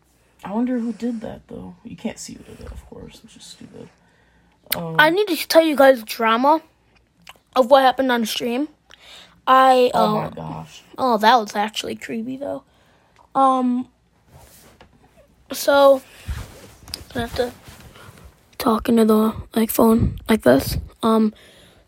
I 0.45 0.53
wonder 0.53 0.79
who 0.79 0.93
did 0.93 1.21
that 1.23 1.49
though. 1.49 1.77
You 1.85 1.97
can't 1.97 2.19
see 2.19 2.35
who 2.35 2.45
did 2.45 2.61
it, 2.61 2.71
of 2.71 2.85
course, 2.87 3.23
which 3.23 3.37
is 3.37 3.45
stupid. 3.45 3.89
Um, 4.75 4.97
I 4.99 5.11
need 5.11 5.29
to 5.29 5.49
tell 5.49 5.63
you 5.65 5.77
guys 5.77 6.03
drama 6.03 6.63
of 7.55 7.71
what 7.71 7.83
happened 7.83 8.13
on 8.13 8.21
the 8.21 8.27
stream. 8.27 8.69
I 9.47 9.91
oh 9.95 10.19
uh, 10.19 10.23
my 10.23 10.31
gosh. 10.31 10.83
Oh, 10.99 11.19
that 11.19 11.37
was 11.37 11.55
actually 11.55 11.97
creepy 11.97 12.37
though. 12.37 12.65
Um 13.35 13.89
so 15.53 16.03
I 17.15 17.21
have 17.21 17.35
to 17.37 17.53
talk 18.59 18.89
into 18.89 19.05
the 19.05 19.35
like 19.55 19.71
phone 19.71 20.19
like 20.29 20.43
this. 20.43 20.79
Um 21.03 21.33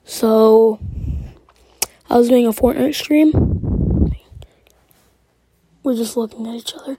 so 0.05 0.79
I 2.09 2.17
was 2.17 2.29
doing 2.29 2.47
a 2.47 2.53
Fortnite 2.53 2.95
stream. 2.95 4.15
We're 5.83 5.97
just 5.97 6.17
looking 6.17 6.47
at 6.47 6.55
each 6.55 6.75
other. 6.75 6.97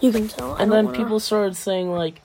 You 0.00 0.12
can 0.12 0.28
tell. 0.28 0.54
I 0.54 0.62
And 0.62 0.72
then 0.72 0.86
wanna- 0.86 0.98
people 0.98 1.20
started 1.20 1.56
saying 1.56 1.90
like 1.90 2.22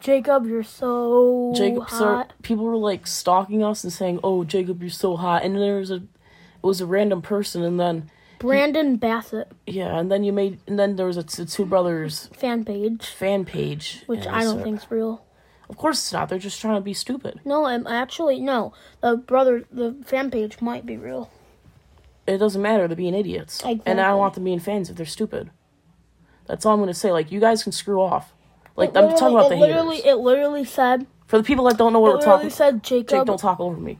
Jacob, 0.00 0.46
you're 0.46 0.64
so 0.64 1.52
Jacob 1.54 1.84
hot. 1.84 1.96
start, 1.96 2.32
people 2.42 2.64
were 2.64 2.76
like 2.76 3.06
stalking 3.06 3.62
us 3.62 3.84
and 3.84 3.92
saying, 3.92 4.18
"Oh, 4.24 4.42
Jacob, 4.42 4.80
you're 4.82 4.90
so 4.90 5.16
hot." 5.16 5.44
And 5.44 5.56
there 5.56 5.76
was 5.78 5.90
a 5.90 5.96
it 5.96 6.66
was 6.66 6.80
a 6.80 6.86
random 6.86 7.22
person 7.22 7.62
and 7.62 7.78
then 7.78 8.10
Brandon 8.38 8.96
Bassett 8.96 9.52
Yeah, 9.68 9.96
and 9.98 10.10
then 10.10 10.24
you 10.24 10.32
made, 10.32 10.58
and 10.66 10.76
then 10.78 10.96
there 10.96 11.06
was 11.06 11.16
a 11.16 11.22
t- 11.22 11.44
two 11.44 11.64
brothers 11.64 12.28
fan 12.36 12.64
page, 12.64 13.06
fan 13.06 13.44
page, 13.44 14.02
which 14.06 14.26
I 14.26 14.42
don't 14.42 14.62
think's 14.64 14.90
real. 14.90 15.22
Of 15.70 15.76
course 15.76 15.98
it's 15.98 16.12
not. 16.12 16.28
They're 16.28 16.38
just 16.40 16.60
trying 16.60 16.74
to 16.74 16.80
be 16.80 16.92
stupid. 16.94 17.40
No, 17.44 17.64
I'm 17.66 17.86
actually 17.86 18.40
no. 18.40 18.72
The 19.00 19.16
brother, 19.16 19.64
the 19.70 19.94
fan 20.04 20.30
page 20.32 20.60
might 20.60 20.84
be 20.84 20.96
real. 20.96 21.30
It 22.26 22.38
doesn't 22.38 22.60
matter. 22.60 22.88
They're 22.88 22.96
being 22.96 23.14
idiots, 23.14 23.62
and 23.64 24.00
I 24.00 24.08
don't 24.08 24.18
want 24.18 24.34
them 24.34 24.44
being 24.44 24.58
fans 24.58 24.90
if 24.90 24.96
they're 24.96 25.06
stupid. 25.06 25.50
That's 26.46 26.66
all 26.66 26.74
I'm 26.74 26.80
gonna 26.80 26.94
say. 26.94 27.12
Like 27.12 27.32
you 27.32 27.40
guys 27.40 27.62
can 27.62 27.72
screw 27.72 28.00
off. 28.00 28.32
Like 28.76 28.96
I'm 28.96 29.10
talking 29.10 29.36
about 29.36 29.48
the 29.48 29.56
it 29.56 29.60
literally, 29.60 29.96
haters. 29.96 30.12
it 30.12 30.16
literally 30.16 30.64
said. 30.64 31.06
For 31.26 31.38
the 31.38 31.44
people 31.44 31.64
that 31.66 31.78
don't 31.78 31.92
know 31.92 32.00
what 32.00 32.14
we're 32.14 32.20
talking, 32.20 32.50
said 32.50 32.82
Jake, 32.82 33.08
Jacob. 33.08 33.26
don't 33.26 33.40
talk 33.40 33.58
over 33.58 33.76
me. 33.76 33.98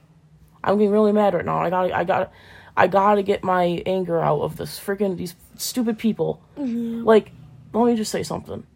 I'm 0.64 0.78
getting 0.78 0.90
really 0.90 1.12
mad 1.12 1.34
right 1.34 1.44
now. 1.44 1.58
I 1.58 1.70
got, 1.70 1.92
I 1.92 2.04
got, 2.04 2.32
I 2.76 2.86
got 2.86 3.14
to 3.16 3.22
get 3.22 3.42
my 3.42 3.82
anger 3.86 4.20
out 4.20 4.40
of 4.40 4.56
this 4.56 4.78
freaking 4.78 5.16
these 5.16 5.34
stupid 5.56 5.98
people. 5.98 6.42
Mm-hmm. 6.58 7.04
Like, 7.04 7.32
let 7.72 7.86
me 7.86 7.96
just 7.96 8.12
say 8.12 8.22
something. 8.22 8.66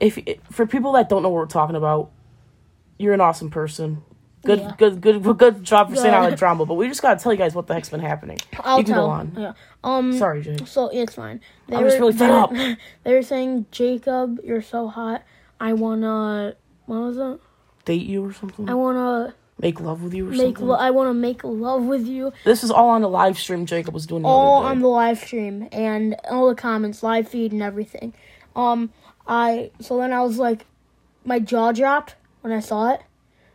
If 0.00 0.18
for 0.50 0.66
people 0.66 0.92
that 0.92 1.08
don't 1.08 1.22
know 1.22 1.28
what 1.28 1.38
we're 1.38 1.46
talking 1.46 1.76
about, 1.76 2.10
you're 2.98 3.14
an 3.14 3.20
awesome 3.20 3.50
person. 3.50 4.02
Good, 4.44 4.58
Yeah. 4.58 4.72
good, 4.76 5.00
good, 5.00 5.38
good 5.38 5.62
job 5.62 5.90
for 5.90 5.96
saying 5.96 6.14
all 6.14 6.28
that 6.28 6.36
drama. 6.38 6.66
But 6.66 6.74
we 6.74 6.88
just 6.88 7.00
gotta 7.00 7.20
tell 7.22 7.32
you 7.32 7.38
guys 7.38 7.54
what 7.54 7.66
the 7.68 7.74
heck's 7.74 7.90
been 7.90 8.00
happening. 8.00 8.38
I'll 8.60 8.78
you 8.78 8.84
can 8.84 8.94
tell. 8.94 9.06
go 9.06 9.10
on. 9.12 9.32
Yeah. 9.38 9.52
Um. 9.84 10.12
Sorry, 10.18 10.42
Jake. 10.42 10.66
So 10.66 10.88
it's 10.88 11.14
fine. 11.14 11.40
They 11.68 11.76
I'm 11.76 11.84
just 11.84 11.98
really 12.00 12.12
fed 12.12 12.30
up. 12.30 12.52
They 13.04 13.14
were 13.14 13.22
saying, 13.22 13.66
Jacob, 13.70 14.40
you're 14.44 14.62
so 14.62 14.88
hot. 14.88 15.22
I 15.60 15.74
wanna. 15.74 16.56
What 16.86 16.96
was 16.98 17.18
it? 17.18 17.40
Date 17.84 18.06
you 18.06 18.24
or 18.24 18.32
something? 18.32 18.68
I 18.68 18.74
wanna 18.74 19.34
Make 19.60 19.80
love 19.80 20.02
with 20.02 20.12
you 20.14 20.26
or 20.26 20.30
make. 20.30 20.40
something? 20.40 20.66
Lo- 20.66 20.76
I 20.76 20.90
wanna 20.90 21.14
make 21.14 21.44
love 21.44 21.84
with 21.84 22.06
you. 22.08 22.32
this 22.44 22.64
is 22.64 22.70
all 22.72 22.88
on 22.90 23.02
the 23.02 23.08
live 23.08 23.38
stream 23.38 23.64
Jacob 23.66 23.94
was 23.94 24.06
doing 24.06 24.22
the 24.22 24.28
all 24.28 24.64
on 24.64 24.80
the 24.80 24.88
live 24.88 25.18
stream 25.18 25.68
and 25.70 26.16
all 26.28 26.48
the 26.48 26.56
comments, 26.56 27.02
live 27.04 27.28
feed 27.28 27.52
and 27.52 27.62
everything. 27.62 28.12
Um, 28.56 28.90
I 29.26 29.70
so 29.80 29.98
then 29.98 30.12
I 30.12 30.20
was 30.22 30.38
like, 30.38 30.66
my 31.24 31.38
jaw 31.38 31.70
dropped 31.70 32.16
when 32.40 32.52
I 32.52 32.58
saw 32.60 32.92
it, 32.92 33.02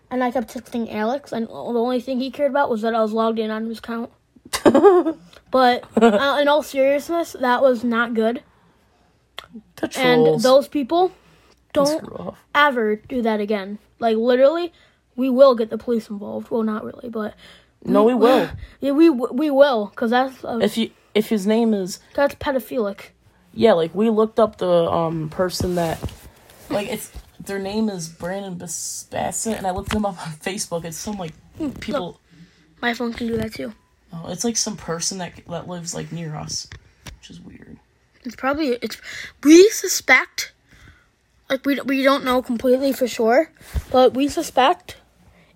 and 0.09 0.23
I 0.23 0.31
kept 0.31 0.53
texting 0.53 0.93
Alex, 0.93 1.31
and 1.31 1.47
the 1.47 1.51
only 1.51 1.99
thing 2.01 2.19
he 2.19 2.31
cared 2.31 2.51
about 2.51 2.69
was 2.69 2.81
that 2.81 2.93
I 2.93 3.01
was 3.01 3.13
logged 3.13 3.39
in 3.39 3.51
on 3.51 3.65
his 3.65 3.79
account. 3.79 4.11
but 5.51 5.83
uh, 6.01 6.37
in 6.41 6.47
all 6.47 6.63
seriousness, 6.63 7.33
that 7.39 7.61
was 7.61 7.83
not 7.83 8.13
good, 8.13 8.43
and 9.95 10.39
those 10.41 10.67
people 10.67 11.11
don't 11.73 12.35
ever 12.55 12.95
do 12.95 13.21
that 13.21 13.39
again. 13.39 13.79
Like 13.99 14.17
literally, 14.17 14.73
we 15.15 15.29
will 15.29 15.55
get 15.55 15.69
the 15.69 15.77
police 15.77 16.09
involved. 16.09 16.49
Well, 16.49 16.63
not 16.63 16.83
really, 16.83 17.09
but 17.09 17.35
No, 17.83 18.03
we 18.03 18.13
will. 18.13 18.49
yeah, 18.79 18.91
we 18.91 19.09
we 19.09 19.49
will 19.51 19.87
because 19.87 20.11
that's 20.11 20.43
uh, 20.45 20.59
If 20.61 20.77
you 20.77 20.91
if 21.13 21.29
his 21.29 21.45
name 21.45 21.73
is 21.73 21.99
that's 22.15 22.35
pedophilic. 22.35 23.09
yeah, 23.53 23.73
like 23.73 23.93
we 23.93 24.09
looked 24.09 24.39
up 24.39 24.57
the 24.57 24.69
um 24.69 25.29
person 25.29 25.75
that 25.75 25.99
like 26.69 26.87
it's 26.87 27.11
their 27.47 27.59
name 27.59 27.89
is 27.89 28.07
Brandon 28.07 28.55
Bas- 28.55 29.07
Bassett 29.09 29.57
and 29.57 29.65
I 29.65 29.71
looked 29.71 29.89
them 29.89 30.05
up 30.05 30.19
on 30.25 30.33
Facebook. 30.33 30.85
It's 30.85 30.97
some 30.97 31.17
like 31.17 31.33
people. 31.79 32.19
My 32.81 32.93
phone 32.93 33.13
can 33.13 33.27
do 33.27 33.37
that 33.37 33.53
too. 33.53 33.73
Oh, 34.13 34.29
it's 34.29 34.43
like 34.43 34.57
some 34.57 34.77
person 34.77 35.17
that 35.17 35.33
that 35.49 35.67
lives 35.67 35.93
like 35.95 36.11
near 36.11 36.35
us, 36.35 36.67
which 37.17 37.29
is 37.29 37.41
weird. 37.41 37.77
It's 38.23 38.35
probably 38.35 38.77
it's. 38.81 39.01
We 39.43 39.69
suspect, 39.69 40.53
like 41.49 41.65
we 41.65 41.79
we 41.81 42.03
don't 42.03 42.23
know 42.23 42.41
completely 42.41 42.93
for 42.93 43.07
sure, 43.07 43.51
but 43.91 44.13
we 44.13 44.27
suspect 44.27 44.97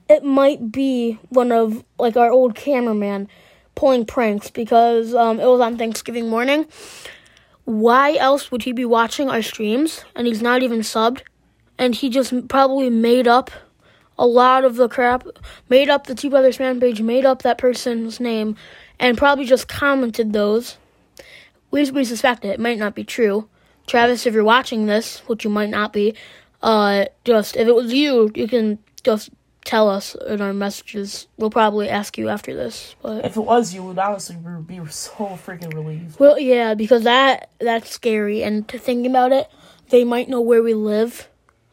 it 0.10 0.24
might 0.24 0.72
be 0.72 1.20
one 1.30 1.52
of 1.52 1.84
like 1.98 2.18
our 2.18 2.32
old 2.32 2.56
cameraman 2.56 3.30
pulling 3.76 4.06
pranks 4.06 4.50
because 4.50 5.14
um 5.16 5.40
it 5.40 5.46
was 5.46 5.62
on 5.62 5.78
Thanksgiving 5.78 6.30
morning. 6.30 6.66
Why 7.66 8.16
else 8.16 8.52
would 8.52 8.64
he 8.64 8.74
be 8.74 8.86
watching 8.86 9.30
our 9.30 9.42
streams 9.42 10.04
and 10.16 10.28
he's 10.28 10.42
not 10.42 10.64
even 10.64 10.80
subbed? 10.80 11.22
And 11.82 11.96
he 11.96 12.10
just 12.10 12.48
probably 12.48 12.92
made 12.92 13.28
up 13.28 13.50
a 14.20 14.28
lot 14.28 14.64
of 14.64 14.76
the 14.76 14.88
crap, 14.88 15.26
made 15.68 15.90
up 15.90 16.06
the 16.06 16.14
Two 16.14 16.30
Brothers 16.30 16.58
fan 16.58 16.80
page, 16.80 17.02
made 17.02 17.26
up 17.26 17.42
that 17.42 17.58
person's 17.58 18.20
name, 18.20 18.56
and 19.00 19.18
probably 19.18 19.46
just 19.46 19.68
commented 19.68 20.32
those. 20.32 20.78
We, 21.72 21.90
we 21.90 22.04
suspect 22.04 22.46
it. 22.46 22.50
It 22.50 22.60
might 22.60 22.78
not 22.78 22.94
be 22.94 23.04
true. 23.04 23.48
Travis, 23.88 24.28
if 24.28 24.34
you're 24.36 24.44
watching 24.44 24.86
this, 24.86 25.20
which 25.28 25.44
you 25.44 25.50
might 25.50 25.72
not 25.72 25.92
be, 25.92 26.14
uh, 26.62 27.06
just 27.26 27.56
if 27.56 27.68
it 27.68 27.74
was 27.74 27.92
you, 27.92 28.32
you 28.36 28.48
can 28.48 28.78
just 29.04 29.32
tell 29.66 29.90
us 29.90 30.16
in 30.28 30.40
our 30.40 30.54
messages. 30.54 31.28
We'll 31.38 31.50
probably 31.50 31.90
ask 31.90 32.16
you 32.16 32.30
after 32.30 32.54
this, 32.56 32.96
but 33.02 33.26
If 33.26 33.38
it 33.38 33.42
was 33.42 33.74
you, 33.74 33.84
would 33.86 33.98
honestly 33.98 34.36
be 34.36 34.80
be 34.80 34.86
so 34.92 35.40
freaking 35.44 35.74
relieved. 35.74 36.20
well, 36.20 36.38
yeah, 36.38 36.76
because 36.76 37.04
that 37.06 37.50
that's 37.60 37.90
scary. 37.90 38.44
And 38.44 38.68
to 38.68 38.78
think 38.78 39.08
about 39.08 39.32
it, 39.32 39.50
they 39.90 40.04
might 40.04 40.30
know 40.30 40.42
where 40.42 40.62
we 40.62 40.76
live, 40.76 41.28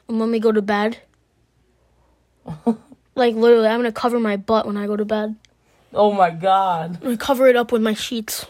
and 0.08 0.18
when 0.18 0.30
we 0.30 0.40
go 0.40 0.52
to 0.52 0.62
bed. 0.62 0.98
like 3.14 3.34
literally, 3.34 3.68
I'm 3.68 3.78
gonna 3.78 3.92
cover 3.92 4.18
my 4.18 4.36
butt 4.36 4.66
when 4.66 4.76
I 4.76 4.86
go 4.86 4.96
to 4.96 5.04
bed. 5.04 5.36
Oh 5.94 6.12
my 6.12 6.30
god. 6.30 6.96
I'm 6.96 7.02
gonna 7.02 7.16
cover 7.16 7.46
it 7.46 7.56
up 7.56 7.72
with 7.72 7.82
my 7.82 7.94
sheets. 7.94 8.46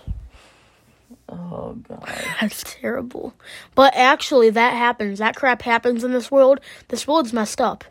Oh 1.28 1.74
god. 1.88 2.08
That's 2.40 2.62
terrible. 2.64 3.34
But 3.74 3.94
actually, 3.94 4.50
that 4.50 4.74
happens. 4.74 5.18
That 5.18 5.36
crap 5.36 5.62
happens 5.62 6.04
in 6.04 6.12
this 6.12 6.30
world. 6.30 6.60
This 6.88 7.06
world's 7.06 7.32
messed 7.32 7.60
up. 7.60 7.84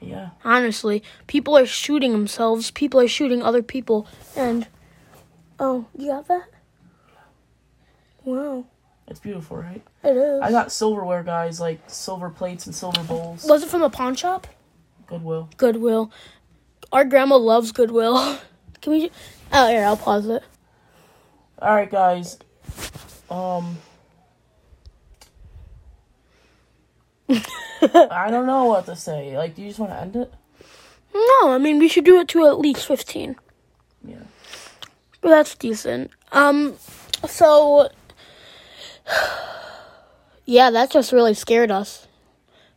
Yeah. 0.00 0.30
Honestly, 0.44 1.02
people 1.26 1.56
are 1.56 1.66
shooting 1.66 2.12
themselves. 2.12 2.70
People 2.70 3.00
are 3.00 3.08
shooting 3.08 3.42
other 3.42 3.62
people. 3.62 4.06
And 4.36 4.66
oh, 5.58 5.86
you 5.96 6.08
got 6.08 6.28
that? 6.28 6.48
Wow, 8.24 8.64
It's 9.06 9.20
beautiful, 9.20 9.58
right? 9.58 9.82
it 10.02 10.16
is. 10.16 10.40
I 10.40 10.50
got 10.50 10.72
silverware, 10.72 11.22
guys, 11.22 11.60
like 11.60 11.80
silver 11.88 12.30
plates 12.30 12.66
and 12.66 12.74
silver 12.74 13.02
bowls. 13.02 13.44
Was 13.44 13.62
it 13.62 13.68
from 13.68 13.82
a 13.82 13.90
pawn 13.90 14.14
shop? 14.14 14.46
Goodwill. 15.06 15.50
Goodwill. 15.56 16.10
Our 16.92 17.04
grandma 17.04 17.36
loves 17.36 17.72
Goodwill. 17.72 18.38
Can 18.80 18.92
we? 18.92 19.10
Oh, 19.52 19.68
here, 19.68 19.84
I'll 19.84 19.96
pause 19.96 20.26
it. 20.26 20.42
All 21.58 21.74
right, 21.74 21.90
guys. 21.90 22.38
Um, 23.30 23.76
I 27.28 28.30
don't 28.30 28.46
know 28.46 28.64
what 28.66 28.86
to 28.86 28.96
say. 28.96 29.36
Like, 29.36 29.54
do 29.54 29.62
you 29.62 29.68
just 29.68 29.80
want 29.80 29.92
to 29.92 30.00
end 30.00 30.16
it? 30.16 30.32
No, 31.14 31.50
I 31.50 31.58
mean 31.58 31.78
we 31.78 31.88
should 31.88 32.04
do 32.04 32.18
it 32.18 32.28
to 32.28 32.46
at 32.46 32.58
least 32.58 32.86
fifteen. 32.86 33.36
Yeah. 34.04 34.16
But 35.20 35.28
that's 35.28 35.54
decent. 35.54 36.10
Um, 36.32 36.74
so 37.26 37.88
yeah, 40.44 40.70
that 40.70 40.90
just 40.90 41.12
really 41.12 41.34
scared 41.34 41.70
us. 41.70 42.06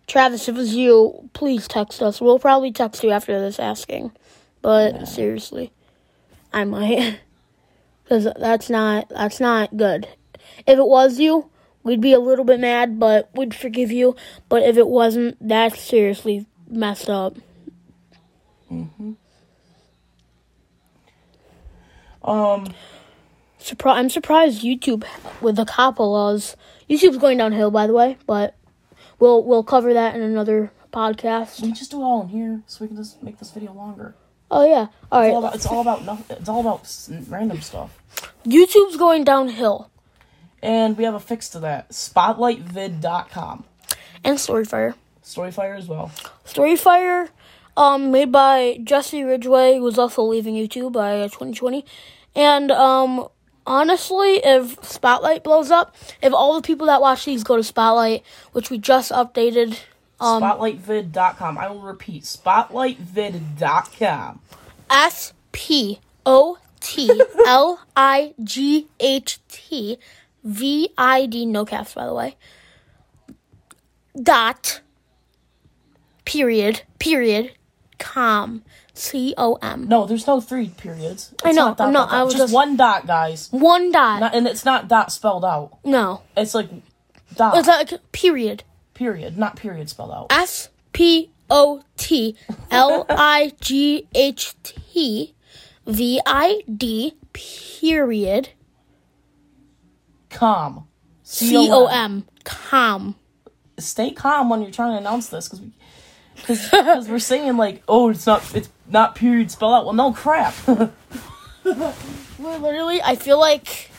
Travis, 0.08 0.48
if 0.48 0.56
it 0.56 0.58
was 0.58 0.76
you, 0.76 1.30
please 1.34 1.68
text 1.68 2.02
us. 2.02 2.22
We'll 2.22 2.40
probably 2.40 2.72
text 2.72 3.04
you 3.04 3.12
after 3.12 3.40
this 3.40 3.60
asking. 3.60 4.12
But 4.62 5.06
seriously, 5.06 5.72
I 6.54 6.64
might, 6.64 7.20
because 8.04 8.28
that's 8.40 8.70
not 8.70 9.10
that's 9.10 9.40
not 9.40 9.76
good. 9.76 10.08
If 10.66 10.80
it 10.80 10.88
was 10.88 11.20
you, 11.20 11.50
we'd 11.84 12.02
be 12.02 12.14
a 12.14 12.20
little 12.20 12.46
bit 12.46 12.60
mad, 12.60 13.00
but 13.00 13.30
we'd 13.36 13.54
forgive 13.54 13.92
you. 13.92 14.16
But 14.50 14.64
if 14.64 14.78
it 14.78 14.88
wasn't, 14.88 15.38
that's 15.46 15.82
seriously 15.82 16.46
messed 16.70 17.10
up. 17.10 17.36
Um, 22.24 22.74
Surpri- 23.68 23.94
I'm 23.96 24.10
surprised 24.10 24.64
YouTube 24.64 25.04
with 25.42 25.56
the 25.58 25.66
COPPA 25.66 26.00
laws. 26.00 26.56
YouTube's 26.90 27.18
going 27.18 27.38
downhill, 27.38 27.70
by 27.72 27.86
the 27.88 27.94
way, 27.94 28.18
but 28.26 28.56
we'll 29.20 29.44
we'll 29.44 29.64
cover 29.64 29.94
that 29.94 30.16
in 30.16 30.22
another 30.22 30.72
podcast. 30.94 31.62
we 31.62 31.72
just 31.74 31.92
do 31.92 32.00
it 32.02 32.04
all 32.04 32.22
in 32.22 32.30
here 32.30 32.62
so 32.66 32.84
we 32.86 32.88
can 32.88 32.96
just 32.98 33.22
make 33.22 33.40
this 33.40 33.52
video 33.52 33.74
longer. 33.74 34.16
Oh 34.50 34.66
yeah, 34.66 34.88
all 35.12 35.22
It's 35.22 35.22
all 35.22 35.22
right. 35.22 35.38
about. 35.38 35.56
It's 35.56 35.66
all 35.66 35.82
about 35.82 36.06
nothing. 36.06 36.38
It's 36.40 36.48
all 36.50 36.62
about 36.62 36.82
s- 36.82 37.10
random 37.28 37.60
stuff. 37.62 38.02
YouTube's 38.46 38.96
going 38.96 39.26
downhill, 39.26 39.90
And 40.64 40.98
we 40.98 41.04
have 41.04 41.14
a 41.14 41.20
fix 41.20 41.50
to 41.50 41.60
that. 41.60 41.90
Spotlightvid.com. 41.90 43.66
and 44.24 44.38
Storyfire. 44.38 44.94
Storyfire 45.24 45.78
as 45.78 45.88
well. 45.88 46.12
Storyfire, 46.46 47.28
um, 47.76 48.12
made 48.12 48.32
by 48.32 48.80
Jesse 48.84 49.24
Ridgway, 49.24 49.76
who 49.76 49.84
was 49.84 50.00
also 50.00 50.24
leaving 50.24 50.56
YouTube 50.56 50.94
by 50.94 51.20
uh, 51.20 51.24
2020. 51.26 51.84
And 52.36 52.72
um, 52.72 53.28
honestly, 53.68 54.42
if 54.44 54.84
Spotlight 54.84 55.44
blows 55.44 55.70
up, 55.70 55.96
if 56.22 56.34
all 56.34 56.56
the 56.56 56.64
people 56.64 56.88
that 56.88 57.02
watch 57.02 57.26
these 57.26 57.44
go 57.44 57.58
to 57.58 57.64
Spotlight, 57.64 58.24
which 58.54 58.72
we 58.72 58.80
just 58.80 59.12
updated, 59.12 59.78
um, 60.20 60.42
Spotlightvid.com. 60.42 61.60
I 61.60 61.70
will 61.70 61.82
repeat. 61.82 62.24
Spotlightvid.com. 62.24 64.40
S 64.90 65.34
P 65.52 66.00
O 66.26 66.58
T 66.80 67.12
L 67.46 67.82
I 67.96 68.34
G 68.44 68.88
H 69.00 69.40
T 69.48 70.00
V 70.44 70.90
I 70.98 71.28
D, 71.28 71.46
no 71.46 71.66
caps, 71.66 71.94
by 71.94 72.06
the 72.06 72.14
way. 72.14 72.36
Dot, 74.20 74.82
period, 76.26 76.82
period, 76.98 77.52
com. 78.00 78.64
C 78.98 79.34
O 79.38 79.56
M. 79.62 79.88
No, 79.88 80.06
there's 80.06 80.26
no 80.28 80.42
three 80.42 80.70
periods. 80.70 81.34
I 81.44 81.52
know, 81.52 81.68
not 81.68 81.78
dot, 81.78 81.92
no, 81.92 82.00
dot, 82.00 82.10
dot. 82.10 82.20
I 82.20 82.24
was 82.24 82.34
just, 82.34 82.44
just- 82.46 82.54
one 82.54 82.76
dot, 82.78 83.06
guys. 83.08 83.48
One 83.52 83.92
dot. 83.92 84.20
Not, 84.20 84.36
and 84.36 84.48
it's 84.48 84.66
not 84.66 84.88
dot 84.88 85.12
spelled 85.12 85.46
out. 85.46 85.78
no. 85.86 86.22
It's 86.36 86.54
like 86.56 86.70
dot. 87.36 87.58
It's 87.58 87.68
like 87.68 87.94
period. 88.12 88.64
period, 88.94 89.38
not 89.38 89.56
period 89.56 89.90
spelled 89.90 90.12
out. 90.12 90.28
S 90.32 90.70
P 90.94 91.32
O 91.50 91.84
T 91.96 92.36
L 92.72 93.06
I 93.10 93.54
G 93.62 94.08
H 94.16 94.56
T 94.64 95.36
V 95.86 96.20
I 96.26 96.62
D 96.76 97.14
period 97.34 98.50
Com. 100.30 100.88
C 101.24 101.70
O 101.72 101.86
M. 101.88 102.26
Com. 102.44 103.16
Stay 103.80 104.12
calm 104.12 104.50
when 104.50 104.62
you're 104.62 104.72
trying 104.72 104.94
to 104.94 104.98
announce 104.98 105.30
this, 105.30 105.48
because 105.48 105.64
because 106.42 107.08
we're 107.10 107.20
saying 107.20 107.58
like, 107.58 107.84
oh, 107.88 108.10
it's 108.10 108.26
not 108.26 108.56
it's 108.56 108.70
not 108.90 109.16
period 109.16 109.52
spelled 109.52 109.74
out. 109.74 109.86
Well, 109.86 109.94
no 109.94 110.14
crap. 110.14 110.54
We're 111.66 112.58
literally, 112.60 113.02
I 113.02 113.16
feel 113.16 113.40
like 113.40 113.92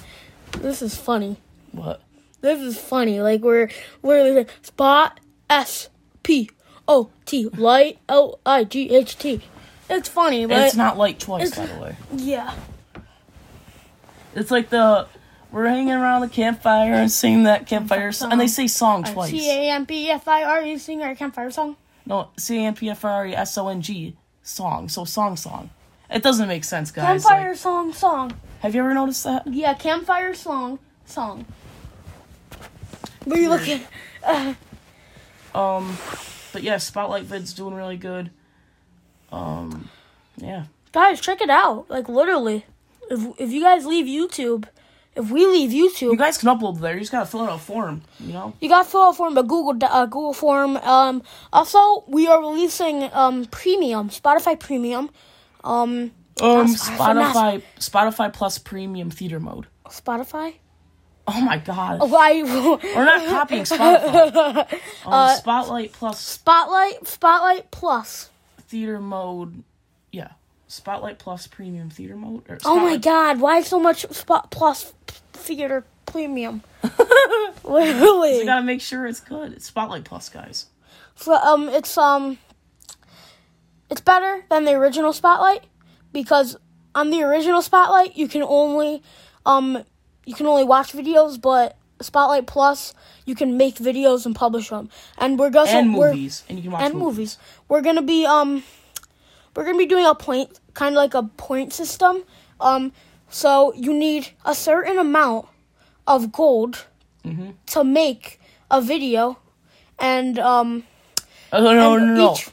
this 0.52 0.80
is 0.80 0.97
funny. 0.97 1.37
what? 1.73 2.00
This 2.40 2.61
is 2.61 2.78
funny. 2.78 3.21
Like 3.21 3.42
we're 3.42 3.68
we're 4.00 4.33
like 4.33 4.50
spot 4.62 5.18
S 5.50 5.90
P 6.23 6.49
O 6.87 7.11
T 7.26 7.49
light 7.49 7.99
L 8.09 8.38
I 8.47 8.64
G 8.64 8.90
H 8.90 9.18
T. 9.18 9.40
It's 9.90 10.09
funny, 10.09 10.47
but 10.47 10.59
It's 10.66 10.76
not 10.76 10.97
like 10.97 11.18
twice, 11.18 11.54
by 11.54 11.66
the 11.66 11.80
way. 11.80 11.97
yeah. 12.14 12.54
It's 14.35 14.50
like 14.52 14.71
the 14.71 15.09
we're 15.50 15.66
hanging 15.66 15.92
around 15.92 16.21
the 16.21 16.28
campfire 16.28 16.92
and 16.92 17.11
singing 17.11 17.42
that 17.45 17.66
campfire 17.66 18.12
song, 18.12 18.30
and 18.30 18.40
they 18.40 18.47
say 18.49 18.66
song 18.68 19.02
twice. 19.02 19.30
C 19.30 19.50
A 19.50 19.71
M 19.73 19.85
P 19.85 20.09
F 20.09 20.28
I 20.28 20.45
R 20.45 20.62
E 20.62 20.78
sing 20.78 21.02
our 21.02 21.14
campfire 21.16 21.50
song. 21.50 21.76
No, 22.09 22.31
C 22.38 22.57
A 22.65 22.67
M 22.69 22.75
P 22.75 22.88
F 22.88 23.05
R 23.05 23.27
E 23.27 23.35
S 23.35 23.57
O 23.59 23.69
N 23.69 23.83
G 23.83 24.17
song. 24.43 24.88
So 24.88 25.05
song 25.05 25.37
song. 25.37 25.69
It 26.11 26.23
doesn't 26.23 26.49
make 26.49 26.65
sense, 26.65 26.91
guys. 26.91 27.23
Campfire 27.23 27.50
Like, 27.50 27.59
song 27.59 27.93
song. 27.93 28.33
have 28.61 28.75
you 28.75 28.81
ever 28.81 28.95
noticed 28.95 29.25
that? 29.25 29.47
Yeah, 29.47 29.75
campfire 29.75 30.33
song 30.33 30.79
song. 31.05 31.45
What 33.25 33.38
are 33.38 33.43
you 33.43 33.50
looking? 33.50 33.83
Um, 35.55 35.99
but 36.53 36.62
yeah, 36.62 36.79
Spotlight 36.79 37.25
vid's 37.25 37.53
doing 37.53 37.75
really 37.75 37.97
good. 37.99 38.31
Um, 39.31 39.91
yeah. 40.38 40.65
Guys, 40.93 41.21
check 41.21 41.41
it 41.43 41.50
out. 41.50 41.91
Like 41.91 42.09
literally, 42.09 42.65
if 43.11 43.38
if 43.38 43.50
you 43.50 43.62
guys 43.62 43.85
leave 43.85 44.07
YouTube, 44.07 44.65
if 45.19 45.31
we 45.31 45.47
leave 45.47 45.71
YouTube, 45.71 46.13
You 46.13 46.17
guys 46.17 46.39
can 46.39 46.49
upload 46.49 46.79
there. 46.81 46.95
You 46.95 47.01
just 47.01 47.13
gotta 47.13 47.27
fill 47.27 47.43
out 47.43 47.55
a 47.55 47.59
form. 47.59 48.03
You 48.21 48.33
know. 48.33 48.55
You 48.61 48.69
got 48.69 48.85
to 48.85 48.89
fill 48.91 49.03
out 49.03 49.17
form, 49.17 49.37
a 49.37 49.43
Google 49.43 49.77
uh, 49.87 50.07
Google 50.07 50.33
form. 50.33 50.77
Um, 50.79 51.23
also, 51.53 52.05
we 52.07 52.27
are 52.29 52.41
releasing 52.41 53.03
um 53.13 53.45
premium 53.47 54.09
Spotify 54.11 54.59
Premium, 54.59 55.11
um 55.65 56.13
Um, 56.41 56.67
Spotify- 56.75 57.33
Spotify, 57.33 57.63
Spotify 57.81 58.33
Plus 58.33 58.59
Premium 58.59 59.11
Theater 59.11 59.41
Mode. 59.41 59.67
Spotify. 59.89 60.55
Oh 61.31 61.41
my 61.43 61.59
god. 61.59 62.01
Why? 62.11 62.43
We're 62.43 63.05
not 63.05 63.27
copying 63.29 63.65
Spotify. 63.65 64.67
Um, 65.05 65.13
Uh, 65.13 65.35
Spotlight 65.37 65.93
Plus 65.93 66.19
Spotlight 66.21 67.07
Spotlight 67.07 67.71
Plus. 67.71 68.31
Theater 68.69 69.01
Mode. 69.01 69.63
Yeah. 70.13 70.29
Spotlight 70.69 71.19
Plus 71.19 71.47
Premium 71.47 71.91
Theater 71.91 72.15
Mode. 72.17 72.45
Or 72.49 72.59
Oh 72.65 72.79
my 72.79 72.97
God! 72.97 73.41
Why 73.41 73.63
so 73.63 73.81
much 73.81 74.07
Spot 74.11 74.51
Plus 74.51 74.93
Theater 75.33 75.85
Premium? 76.07 76.63
You 77.65 77.75
Literally. 77.75 78.45
gotta 78.47 78.65
make 78.65 78.81
sure 78.81 79.07
it's 79.07 79.21
good. 79.21 79.53
It's 79.53 79.67
Spotlight 79.67 80.05
Plus, 80.05 80.31
guys. 80.31 80.67
So, 81.17 81.35
um, 81.35 81.69
it's 81.69 81.99
um, 81.99 82.39
it's 83.91 84.01
better 84.01 84.45
than 84.49 84.65
the 84.65 84.73
original 84.73 85.13
Spotlight 85.13 85.65
because 86.13 86.57
on 86.95 87.11
the 87.11 87.23
original 87.23 87.61
Spotlight 87.61 88.17
you 88.17 88.27
can 88.27 88.43
only 88.43 89.03
um, 89.45 89.85
you 90.25 90.35
can 90.35 90.47
only 90.47 90.65
watch 90.65 90.93
videos, 90.93 91.39
but 91.39 91.77
Spotlight 92.01 92.47
Plus 92.47 92.95
you 93.27 93.35
can 93.35 93.59
make 93.59 93.75
videos 93.77 94.25
and 94.25 94.35
publish 94.35 94.71
them. 94.71 94.89
And 95.19 95.39
we're 95.39 95.55
also 95.55 95.73
And 95.79 95.91
movies. 95.91 96.45
And 96.49 96.57
you 96.59 96.63
can 96.63 96.73
watch 96.73 96.83
and 96.83 96.95
movies. 96.95 97.37
We're 97.69 97.83
gonna 97.83 98.03
be 98.03 98.25
um, 98.25 98.63
we're 99.55 99.64
gonna 99.64 99.78
be 99.78 99.87
doing 99.87 100.07
a 100.07 100.14
point, 100.14 100.61
kind 100.75 100.95
of 100.95 100.97
like 100.97 101.14
a 101.14 101.23
point 101.25 101.73
system. 101.73 102.23
Um, 102.61 102.92
so 103.29 103.73
you 103.75 103.92
need 103.92 104.29
a 104.44 104.55
certain 104.55 104.99
amount 104.99 105.46
of 106.07 106.33
gold 106.33 106.87
Mhm. 107.25 107.55
to 107.66 107.85
make 107.85 108.40
a 108.70 108.81
video, 108.81 109.38
and 109.99 110.38
um. 110.38 110.85
Oh, 111.53 111.61
no, 111.62 111.73
no, 111.75 111.94
and 111.96 112.07
no, 112.09 112.14
no. 112.14 112.33
each- 112.33 112.51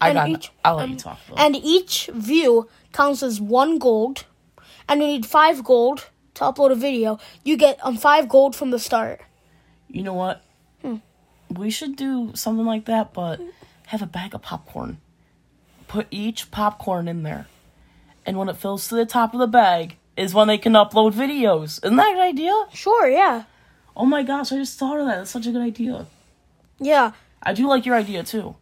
I 0.00 0.08
and 0.10 0.16
got 0.16 0.28
each- 0.28 0.52
I'll 0.64 0.76
let 0.76 0.84
um, 0.84 0.90
you 0.92 0.96
talk. 0.96 1.18
Though. 1.28 1.34
And 1.36 1.56
each 1.56 2.08
view 2.14 2.68
counts 2.92 3.22
as 3.22 3.40
one 3.40 3.78
gold, 3.78 4.24
and 4.88 5.00
you 5.00 5.06
need 5.06 5.26
five 5.26 5.64
gold 5.64 6.08
to 6.34 6.44
upload 6.44 6.70
a 6.70 6.74
video. 6.76 7.18
You 7.44 7.56
get 7.56 7.78
um 7.84 7.96
five 7.96 8.28
gold 8.28 8.54
from 8.54 8.70
the 8.70 8.78
start. 8.78 9.20
You 9.88 10.02
know 10.02 10.14
what? 10.14 10.42
Hmm. 10.82 10.96
We 11.50 11.70
should 11.70 11.96
do 11.96 12.32
something 12.34 12.64
like 12.66 12.84
that, 12.86 13.12
but 13.12 13.40
have 13.86 14.02
a 14.02 14.06
bag 14.06 14.34
of 14.34 14.42
popcorn. 14.42 14.98
Put 15.88 16.06
each 16.10 16.50
popcorn 16.50 17.08
in 17.08 17.22
there. 17.22 17.46
And 18.26 18.36
when 18.38 18.48
it 18.48 18.56
fills 18.56 18.88
to 18.88 18.94
the 18.94 19.06
top 19.06 19.32
of 19.32 19.40
the 19.40 19.46
bag 19.46 19.96
is 20.16 20.34
when 20.34 20.48
they 20.48 20.58
can 20.58 20.74
upload 20.74 21.12
videos. 21.14 21.82
Isn't 21.84 21.96
that 21.96 22.14
an 22.14 22.20
idea? 22.20 22.52
Sure, 22.72 23.08
yeah, 23.08 23.44
Oh 23.96 24.06
my 24.06 24.22
gosh, 24.22 24.52
I 24.52 24.56
just 24.56 24.78
thought 24.78 25.00
of 25.00 25.06
that. 25.06 25.16
That's 25.18 25.30
such 25.30 25.46
a 25.46 25.50
good 25.50 25.60
idea. 25.62 26.06
yeah. 26.78 27.12
I 27.42 27.52
do 27.52 27.66
like 27.68 27.86
your 27.86 27.94
idea 27.96 28.22
too. 28.22 28.56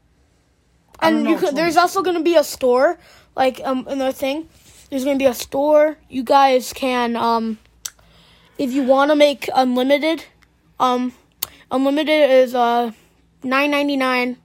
I 1.01 1.09
And 1.11 1.27
you 1.29 1.37
could, 1.39 1.55
there's 1.57 1.77
also 1.77 2.03
gonna 2.03 2.23
be 2.23 2.37
a 2.37 2.45
store, 2.45 2.99
like 3.35 3.61
um 3.65 3.87
another 3.89 4.13
thing. 4.13 4.49
There's 4.89 5.05
gonna 5.05 5.19
be 5.19 5.25
a 5.27 5.35
store. 5.35 5.97
You 6.09 6.23
guys 6.23 6.73
can 6.73 7.17
um, 7.17 7.59
if 8.59 8.73
you 8.73 8.83
want 8.83 9.11
to 9.11 9.17
make 9.17 9.49
unlimited, 9.55 10.25
um, 10.79 11.13
unlimited 11.71 12.31
is 12.31 12.55
uh 12.55 12.93
nine 13.43 13.71
ninety 13.71 13.97
nine. 13.97 14.37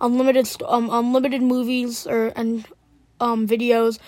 Unlimited 0.00 0.48
um 0.66 0.88
unlimited 0.90 1.42
movies 1.42 2.06
or 2.06 2.32
and 2.36 2.64
um 3.20 3.46
videos. 3.46 3.98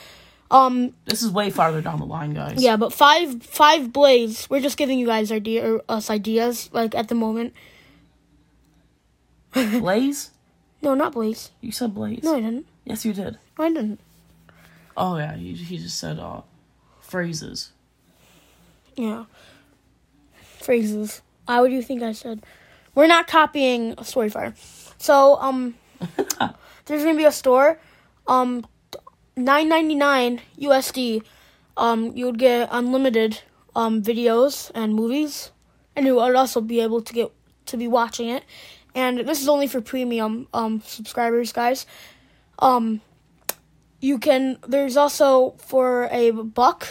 Um 0.50 0.94
This 1.06 1.22
is 1.22 1.30
way 1.30 1.50
farther 1.50 1.80
down 1.82 1.98
the 1.98 2.06
line, 2.06 2.34
guys. 2.34 2.62
yeah, 2.62 2.76
but 2.76 2.92
five 2.92 3.42
five 3.42 3.92
blades. 3.92 4.48
We're 4.48 4.60
just 4.60 4.76
giving 4.76 4.98
you 4.98 5.06
guys 5.06 5.30
idea 5.32 5.66
or 5.66 5.82
us 5.88 6.08
ideas 6.10 6.70
like 6.72 6.94
at 6.94 7.08
the 7.08 7.14
moment. 7.14 7.52
Blaze? 9.52 10.30
No, 10.80 10.94
not 10.94 11.12
Blaze. 11.12 11.50
You 11.60 11.72
said 11.72 11.94
Blaze. 11.94 12.22
No, 12.24 12.36
I 12.36 12.40
didn't. 12.40 12.66
Yes, 12.84 13.04
you 13.04 13.12
did. 13.12 13.38
No, 13.58 13.64
I 13.64 13.68
didn't. 13.68 14.00
Oh 14.96 15.16
yeah, 15.16 15.36
he, 15.36 15.52
he 15.54 15.78
just 15.78 15.98
said 15.98 16.18
uh 16.18 16.40
phrases. 17.00 17.72
Yeah. 18.96 19.24
Phrases. 20.60 21.22
Why 21.46 21.60
would 21.60 21.72
you 21.72 21.82
think 21.82 22.02
I 22.02 22.12
said? 22.12 22.44
We're 22.94 23.06
not 23.06 23.26
copying 23.26 23.94
Storyfire. 23.96 24.54
So, 24.98 25.36
um, 25.40 25.74
there's 26.86 27.04
gonna 27.04 27.16
be 27.16 27.24
a 27.24 27.32
store. 27.32 27.78
Um, 28.26 28.66
nine 29.36 29.68
ninety 29.68 29.94
nine 29.94 30.40
USD. 30.58 31.22
Um, 31.76 32.16
you 32.16 32.26
would 32.26 32.38
get 32.38 32.68
unlimited 32.70 33.40
um 33.74 34.02
videos 34.02 34.70
and 34.74 34.94
movies, 34.94 35.50
and 35.96 36.06
you 36.06 36.16
would 36.16 36.36
also 36.36 36.60
be 36.60 36.80
able 36.80 37.02
to 37.02 37.12
get 37.12 37.32
to 37.66 37.76
be 37.76 37.88
watching 37.88 38.28
it. 38.28 38.44
And 38.94 39.20
this 39.20 39.40
is 39.40 39.48
only 39.48 39.66
for 39.66 39.80
premium 39.80 40.48
um 40.52 40.82
subscribers, 40.84 41.52
guys. 41.52 41.86
Um, 42.58 43.00
you 44.00 44.18
can. 44.18 44.58
There's 44.66 44.96
also 44.96 45.54
for 45.58 46.08
a 46.10 46.30
buck. 46.30 46.88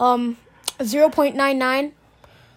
Um, 0.00 0.36
0.99 0.78 1.92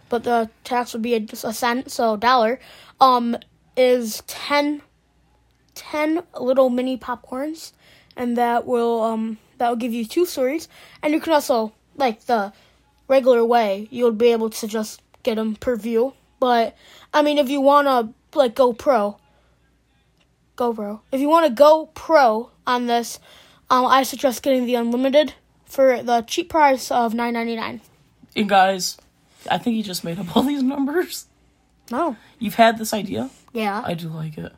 but 0.09 0.23
the 0.23 0.49
tax 0.63 0.93
would 0.93 1.01
be 1.01 1.15
a, 1.15 1.25
a 1.43 1.53
cent 1.53 1.91
so 1.91 2.17
dollar 2.17 2.59
um 2.99 3.37
is 3.75 4.23
10 4.27 4.81
10 5.77 6.23
little 6.39 6.69
mini 6.69 6.97
popcorns 6.97 7.71
and 8.15 8.35
that 8.35 8.65
will 8.65 9.01
um 9.03 9.37
that 9.59 9.69
will 9.69 9.75
give 9.77 9.93
you 9.93 10.03
two 10.05 10.25
stories 10.25 10.67
and 11.03 11.13
you 11.13 11.19
can 11.19 11.31
also 11.33 11.71
like 11.95 12.25
the 12.25 12.51
regular 13.07 13.45
way 13.45 13.87
you'll 13.91 14.11
be 14.11 14.31
able 14.31 14.49
to 14.49 14.67
just 14.67 15.01
get 15.23 15.35
them 15.35 15.55
per 15.55 15.75
view 15.75 16.13
but 16.39 16.75
i 17.13 17.21
mean 17.21 17.37
if 17.37 17.47
you 17.49 17.61
want 17.61 17.85
to 17.87 18.37
like 18.37 18.55
go 18.55 18.73
pro 18.73 19.17
go 20.55 20.73
pro 20.73 21.01
if 21.11 21.21
you 21.21 21.29
want 21.29 21.45
to 21.45 21.51
go 21.53 21.89
pro 21.93 22.49
on 22.65 22.87
this 22.87 23.19
um 23.69 23.85
i 23.85 24.01
suggest 24.03 24.41
getting 24.41 24.65
the 24.65 24.75
unlimited 24.75 25.33
for 25.65 26.01
the 26.01 26.21
cheap 26.21 26.49
price 26.49 26.89
of 26.91 27.13
9.99 27.13 27.81
And 28.35 28.49
guys, 28.49 28.97
I 29.51 29.57
think 29.57 29.75
you 29.75 29.83
just 29.83 30.03
made 30.03 30.17
up 30.17 30.35
all 30.35 30.43
these 30.43 30.63
numbers. 30.75 31.25
no 31.91 32.15
You've 32.39 32.55
had 32.55 32.77
this 32.77 32.93
idea? 32.93 33.29
yeah 33.53 33.83
I 33.85 33.93
do 33.93 34.07
like 34.09 34.37
it. 34.37 34.53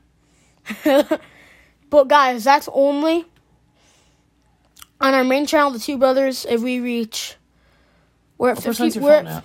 But 1.89 2.08
guys, 2.08 2.43
that's 2.43 2.69
only 2.71 3.25
on 5.01 5.13
our 5.13 5.23
main 5.23 5.45
channel, 5.45 5.71
the 5.71 5.79
Two 5.79 5.97
Brothers. 5.97 6.45
If 6.47 6.62
we 6.62 6.79
reach, 6.79 7.36
we're 8.38 8.51
at 8.51 8.62
fifty. 8.62 8.99
We're 8.99 9.13
at, 9.13 9.43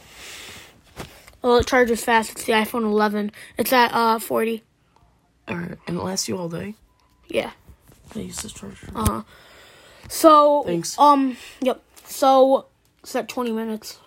well, 1.43 1.57
it 1.57 1.67
charges 1.67 2.05
fast. 2.05 2.33
It's 2.33 2.45
the 2.45 2.53
iPhone 2.53 2.83
11. 2.85 3.33
It's 3.57 3.73
at 3.73 3.93
uh 3.93 4.19
40. 4.19 4.63
Alright, 5.51 5.79
and 5.87 5.99
it 5.99 6.03
lasts 6.03 6.29
you 6.29 6.37
all 6.39 6.49
day? 6.49 6.75
Yeah. 7.29 7.51
Yeah, 8.15 8.23
use 8.23 8.43
this 8.43 8.53
charger. 8.53 8.89
Uh 8.95 9.05
huh. 9.07 9.23
So 10.09 10.63
Thanks. 10.65 10.99
um 10.99 11.37
yep. 11.61 11.83
So 12.07 12.67
it's 13.03 13.17
at 13.17 13.29
twenty 13.29 13.53
minutes, 13.53 13.99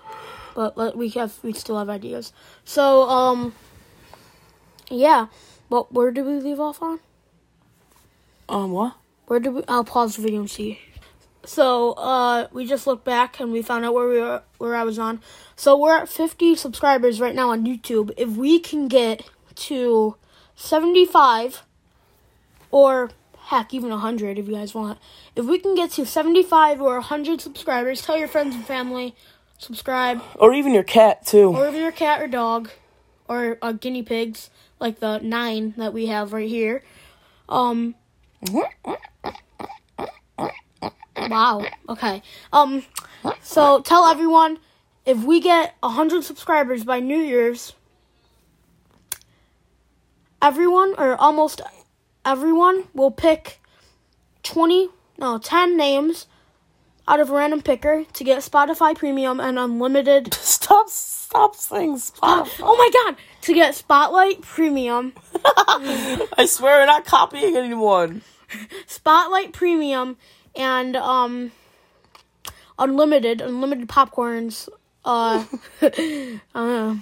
but 0.55 0.77
let, 0.77 0.95
we 0.95 1.09
have 1.09 1.33
we 1.43 1.53
still 1.53 1.77
have 1.79 1.89
ideas. 1.89 2.33
So 2.65 3.09
um 3.09 3.53
yeah, 4.89 5.27
but 5.69 5.91
where 5.91 6.11
did 6.11 6.25
we 6.25 6.33
leave 6.39 6.59
off 6.59 6.81
on? 6.81 6.99
Um, 8.49 8.71
what? 8.71 8.95
Where 9.27 9.39
did 9.39 9.53
we? 9.53 9.63
I'll 9.67 9.83
pause 9.83 10.15
the 10.15 10.21
video 10.21 10.39
and 10.39 10.49
see. 10.49 10.79
So 11.43 11.93
uh 11.93 12.47
we 12.51 12.65
just 12.65 12.87
looked 12.87 13.05
back 13.05 13.39
and 13.39 13.51
we 13.53 13.61
found 13.61 13.85
out 13.85 13.93
where 13.93 14.07
we 14.09 14.19
were 14.19 14.43
where 14.57 14.75
I 14.75 14.83
was 14.83 14.99
on. 14.99 15.21
So 15.55 15.77
we're 15.77 15.95
at 15.97 16.09
fifty 16.09 16.55
subscribers 16.55 17.21
right 17.21 17.33
now 17.35 17.51
on 17.51 17.65
YouTube. 17.65 18.11
If 18.17 18.29
we 18.31 18.59
can 18.59 18.87
get 18.87 19.23
to 19.55 20.15
seventy 20.55 21.05
five 21.05 21.63
or 22.71 23.11
heck, 23.47 23.73
even 23.73 23.89
100 23.89 24.37
if 24.37 24.47
you 24.47 24.53
guys 24.53 24.73
want. 24.75 24.99
If 25.35 25.45
we 25.45 25.57
can 25.57 25.73
get 25.73 25.91
to 25.91 26.05
75 26.05 26.81
or 26.81 26.95
100 26.95 27.39
subscribers, 27.39 28.01
tell 28.01 28.17
your 28.17 28.27
friends 28.27 28.53
and 28.55 28.65
family, 28.65 29.15
subscribe, 29.57 30.21
Or 30.35 30.53
even 30.53 30.73
your 30.73 30.83
cat 30.83 31.25
too. 31.25 31.55
or 31.55 31.67
if 31.69 31.73
you're 31.73 31.93
cat 31.93 32.21
or 32.21 32.27
dog, 32.27 32.69
or 33.29 33.57
uh, 33.61 33.71
guinea 33.71 34.03
pigs, 34.03 34.49
like 34.81 34.99
the 34.99 35.19
nine 35.19 35.73
that 35.77 35.93
we 35.93 36.07
have 36.07 36.33
right 36.33 36.49
here. 36.49 36.83
Um, 37.47 37.95
wow, 41.29 41.65
okay. 41.89 42.21
Um, 42.53 42.83
so 43.41 43.81
tell 43.81 44.05
everyone, 44.05 44.59
if 45.05 45.23
we 45.23 45.39
get 45.39 45.75
100 45.81 46.23
subscribers 46.23 46.83
by 46.83 46.99
New 46.99 47.19
Year's, 47.19 47.73
everyone, 50.41 50.93
or 50.97 51.15
almost 51.15 51.61
everyone, 52.25 52.87
will 52.93 53.11
pick 53.11 53.59
20, 54.43 54.89
no, 55.17 55.37
10 55.37 55.77
names 55.77 56.27
out 57.07 57.19
of 57.19 57.29
a 57.29 57.33
random 57.33 57.61
picker 57.61 58.03
to 58.13 58.23
get 58.23 58.39
Spotify 58.39 58.95
Premium 58.95 59.39
and 59.39 59.57
unlimited 59.57 60.33
stop, 60.67 60.89
stop 60.89 61.55
saying 61.55 61.97
spot. 61.97 62.49
Oh 62.59 62.75
my 62.75 62.89
god! 62.93 63.17
To 63.43 63.53
get 63.53 63.75
Spotlight 63.75 64.41
Premium, 64.41 65.13
I 66.37 66.45
swear, 66.47 66.81
we're 66.81 66.85
not 66.85 67.05
copying 67.05 67.55
anyone. 67.55 68.21
Spotlight 68.85 69.53
Premium, 69.53 70.17
and 70.55 70.95
um, 70.95 71.51
unlimited, 72.77 73.41
unlimited 73.41 73.87
popcorns. 73.87 74.69
Uh, 75.05 75.45
uh, 76.55 76.95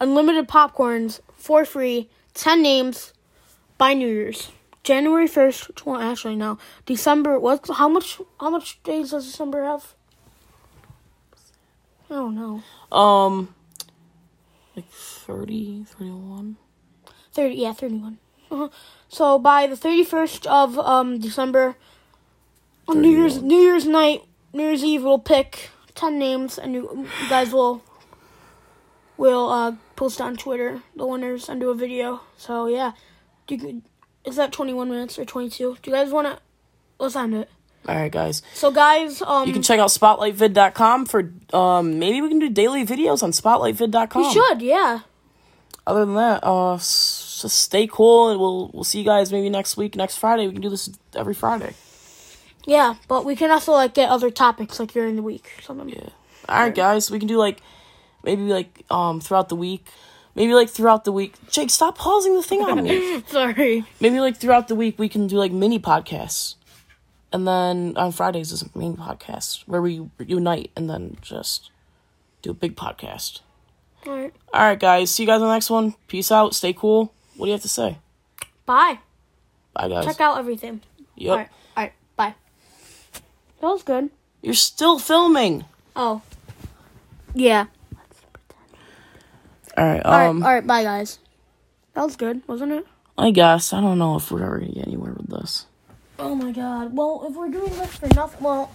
unlimited 0.00 0.48
popcorns 0.48 1.20
for 1.36 1.64
free. 1.64 2.08
Ten 2.34 2.62
names 2.62 3.12
by 3.76 3.94
New 3.94 4.08
Year's, 4.08 4.52
January 4.84 5.26
first. 5.26 5.84
Well, 5.84 6.00
actually, 6.00 6.36
no, 6.36 6.58
December. 6.86 7.38
What? 7.38 7.68
How 7.74 7.88
much? 7.88 8.20
How 8.38 8.50
much 8.50 8.82
days 8.82 9.10
does 9.10 9.26
December 9.26 9.64
have? 9.64 9.94
I 12.10 12.14
don't 12.14 12.34
know. 12.34 12.62
Um, 12.96 13.54
like 14.74 14.88
30, 14.90 15.84
31. 15.84 16.56
30 17.32 17.54
yeah 17.54 17.72
31 17.72 18.18
uh-huh. 18.50 18.68
so 19.08 19.38
by 19.38 19.66
the 19.66 19.76
31st 19.76 20.46
of 20.46 20.78
um 20.78 21.18
december 21.18 21.76
on 22.88 23.00
new 23.00 23.10
year's 23.10 23.42
new 23.42 23.58
year's 23.58 23.86
night 23.86 24.22
new 24.52 24.64
year's 24.64 24.84
eve 24.84 25.02
we'll 25.02 25.18
pick 25.18 25.70
10 25.94 26.18
names 26.18 26.58
and 26.58 26.74
you, 26.74 27.06
you 27.22 27.28
guys 27.28 27.52
will 27.52 27.82
will 29.16 29.50
uh 29.50 29.72
post 29.96 30.20
on 30.20 30.36
twitter 30.36 30.82
the 30.96 31.06
winners 31.06 31.48
and 31.48 31.60
do 31.60 31.68
a 31.70 31.74
video. 31.74 32.22
So 32.36 32.66
yeah. 32.66 32.92
Do 33.46 33.56
you, 33.56 33.82
is 34.24 34.36
that 34.36 34.50
21 34.50 34.88
minutes 34.88 35.18
or 35.18 35.24
22 35.24 35.76
do 35.82 35.90
you 35.90 35.96
guys 35.96 36.10
want 36.10 36.26
to 36.26 36.38
let's 36.98 37.16
end 37.16 37.34
it. 37.34 37.50
All 37.88 37.96
right, 37.96 38.12
guys. 38.12 38.42
so 38.54 38.70
guys 38.70 39.20
um 39.22 39.46
You 39.46 39.52
can 39.52 39.62
check 39.62 39.78
out 39.78 39.90
spotlightvid.com 39.90 41.06
for 41.06 41.32
um 41.52 41.98
maybe 41.98 42.22
we 42.22 42.28
can 42.28 42.38
do 42.38 42.48
daily 42.48 42.86
videos 42.86 43.22
on 43.22 43.32
spotlightvid.com. 43.32 44.22
we 44.22 44.32
should 44.32 44.62
yeah. 44.62 45.00
Other 45.86 46.06
than 46.06 46.14
that, 46.14 46.42
uh 46.42 46.78
just 47.42 47.58
stay 47.58 47.86
cool 47.86 48.30
and 48.30 48.40
we'll 48.40 48.70
we'll 48.72 48.84
see 48.84 48.98
you 48.98 49.04
guys 49.04 49.32
maybe 49.32 49.48
next 49.50 49.76
week, 49.76 49.96
next 49.96 50.16
Friday. 50.16 50.46
We 50.46 50.52
can 50.52 50.62
do 50.62 50.70
this 50.70 50.90
every 51.14 51.34
Friday. 51.34 51.74
yeah 52.66 52.94
but 53.08 53.24
we 53.24 53.34
can 53.36 53.50
also 53.50 53.72
like 53.72 53.94
get 53.94 54.10
other 54.10 54.30
topics 54.30 54.78
like 54.78 54.92
during 54.92 55.16
the 55.16 55.22
week 55.22 55.46
something 55.62 55.88
Yeah. 55.88 56.08
All 56.48 56.60
right, 56.60 56.74
guys. 56.74 57.10
We 57.10 57.18
can 57.18 57.28
do 57.28 57.38
like 57.38 57.60
maybe 58.22 58.42
like 58.42 58.84
um 58.90 59.20
throughout 59.20 59.48
the 59.48 59.56
week. 59.56 59.86
Maybe 60.34 60.54
like 60.54 60.70
throughout 60.70 61.04
the 61.04 61.12
week. 61.12 61.34
Jake, 61.50 61.70
stop 61.70 61.98
pausing 61.98 62.34
the 62.36 62.42
thing 62.42 62.62
on 62.62 62.82
me. 62.84 63.22
sorry 63.26 63.84
maybe 64.00 64.20
like 64.20 64.36
throughout 64.36 64.68
the 64.68 64.74
week 64.74 64.98
we 64.98 65.08
can 65.08 65.26
do 65.26 65.36
like 65.36 65.52
mini 65.52 65.78
podcasts. 65.78 66.54
And 67.32 67.46
then 67.46 67.94
on 67.96 68.10
Fridays 68.12 68.50
is 68.52 68.62
a 68.62 68.78
main 68.78 68.96
podcast 68.96 69.62
where 69.66 69.80
we 69.82 70.02
unite 70.18 70.70
and 70.76 70.90
then 70.90 71.16
just 71.22 71.70
do 72.42 72.50
a 72.50 72.54
big 72.54 72.74
podcast. 72.74 73.40
all 74.06 74.16
right 74.16 74.34
All 74.52 74.62
right, 74.62 74.80
guys. 74.80 75.10
See 75.14 75.22
you 75.22 75.26
guys 75.28 75.40
on 75.40 75.46
the 75.48 75.54
next 75.54 75.70
one. 75.70 75.94
Peace 76.08 76.32
out. 76.32 76.54
Stay 76.54 76.72
cool. 76.72 77.12
What 77.40 77.46
do 77.46 77.52
you 77.52 77.54
have 77.54 77.62
to 77.62 77.68
say? 77.68 77.96
bye 78.66 78.98
Bye, 79.72 79.88
guys. 79.88 80.04
check 80.04 80.20
out 80.20 80.36
everything 80.36 80.82
Yep. 81.16 81.30
All 81.30 81.36
right. 81.36 81.48
All 81.76 81.84
right. 81.84 81.92
Bye. 82.16 82.34
That 83.60 83.66
was 83.66 83.82
good. 83.82 84.10
You're 84.42 84.52
still 84.54 84.98
filming. 84.98 85.64
Oh. 85.96 86.20
Yeah. 87.34 87.66
All 89.76 89.84
right. 89.84 90.02
All 90.02 90.12
right. 90.12 90.26
Um. 90.26 90.42
All 90.42 90.52
right. 90.52 90.66
Bye, 90.66 90.82
guys. 90.82 91.18
That 91.94 92.04
was 92.04 92.16
good, 92.16 92.42
wasn't 92.46 92.72
it? 92.72 92.86
I 93.16 93.30
guess 93.30 93.72
I 93.72 93.80
don't 93.80 93.98
know 93.98 94.16
if 94.16 94.30
we're 94.30 94.42
ever 94.42 94.58
gonna 94.58 94.72
get 94.72 94.86
anywhere 94.86 95.12
with 95.12 95.28
this. 95.28 95.66
Oh 96.18 96.34
my 96.34 96.52
god. 96.52 96.94
Well, 96.94 97.26
if 97.28 97.34
we're 97.34 97.48
doing 97.48 97.72
this 97.72 97.96
for 97.96 98.08
nothing, 98.14 98.42
well, 98.42 98.70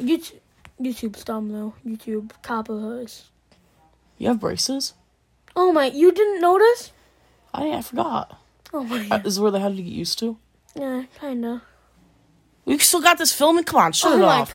YouTube, 0.00 0.40
YouTube's 0.80 1.24
dumb 1.24 1.50
though. 1.50 1.74
YouTube 1.86 2.30
copyrights. 2.42 3.30
You 4.18 4.28
have 4.28 4.40
braces? 4.40 4.94
Oh 5.56 5.72
my! 5.72 5.86
You 5.86 6.12
didn't 6.12 6.40
notice? 6.40 6.92
I 7.54 7.70
I 7.72 7.82
forgot. 7.82 8.38
Oh 8.72 8.84
my. 8.84 9.06
Uh, 9.10 9.18
This 9.18 9.34
is 9.34 9.40
where 9.40 9.50
they 9.50 9.60
had 9.60 9.76
to 9.76 9.82
get 9.82 9.92
used 9.92 10.18
to. 10.20 10.36
Yeah, 10.74 11.04
kinda. 11.20 11.62
We 12.64 12.78
still 12.78 13.00
got 13.00 13.18
this 13.18 13.32
filming. 13.32 13.64
Come 13.64 13.80
on, 13.80 13.92
shut 13.92 14.12
Oh 14.12 14.18
it 14.18 14.24
off. 14.24 14.54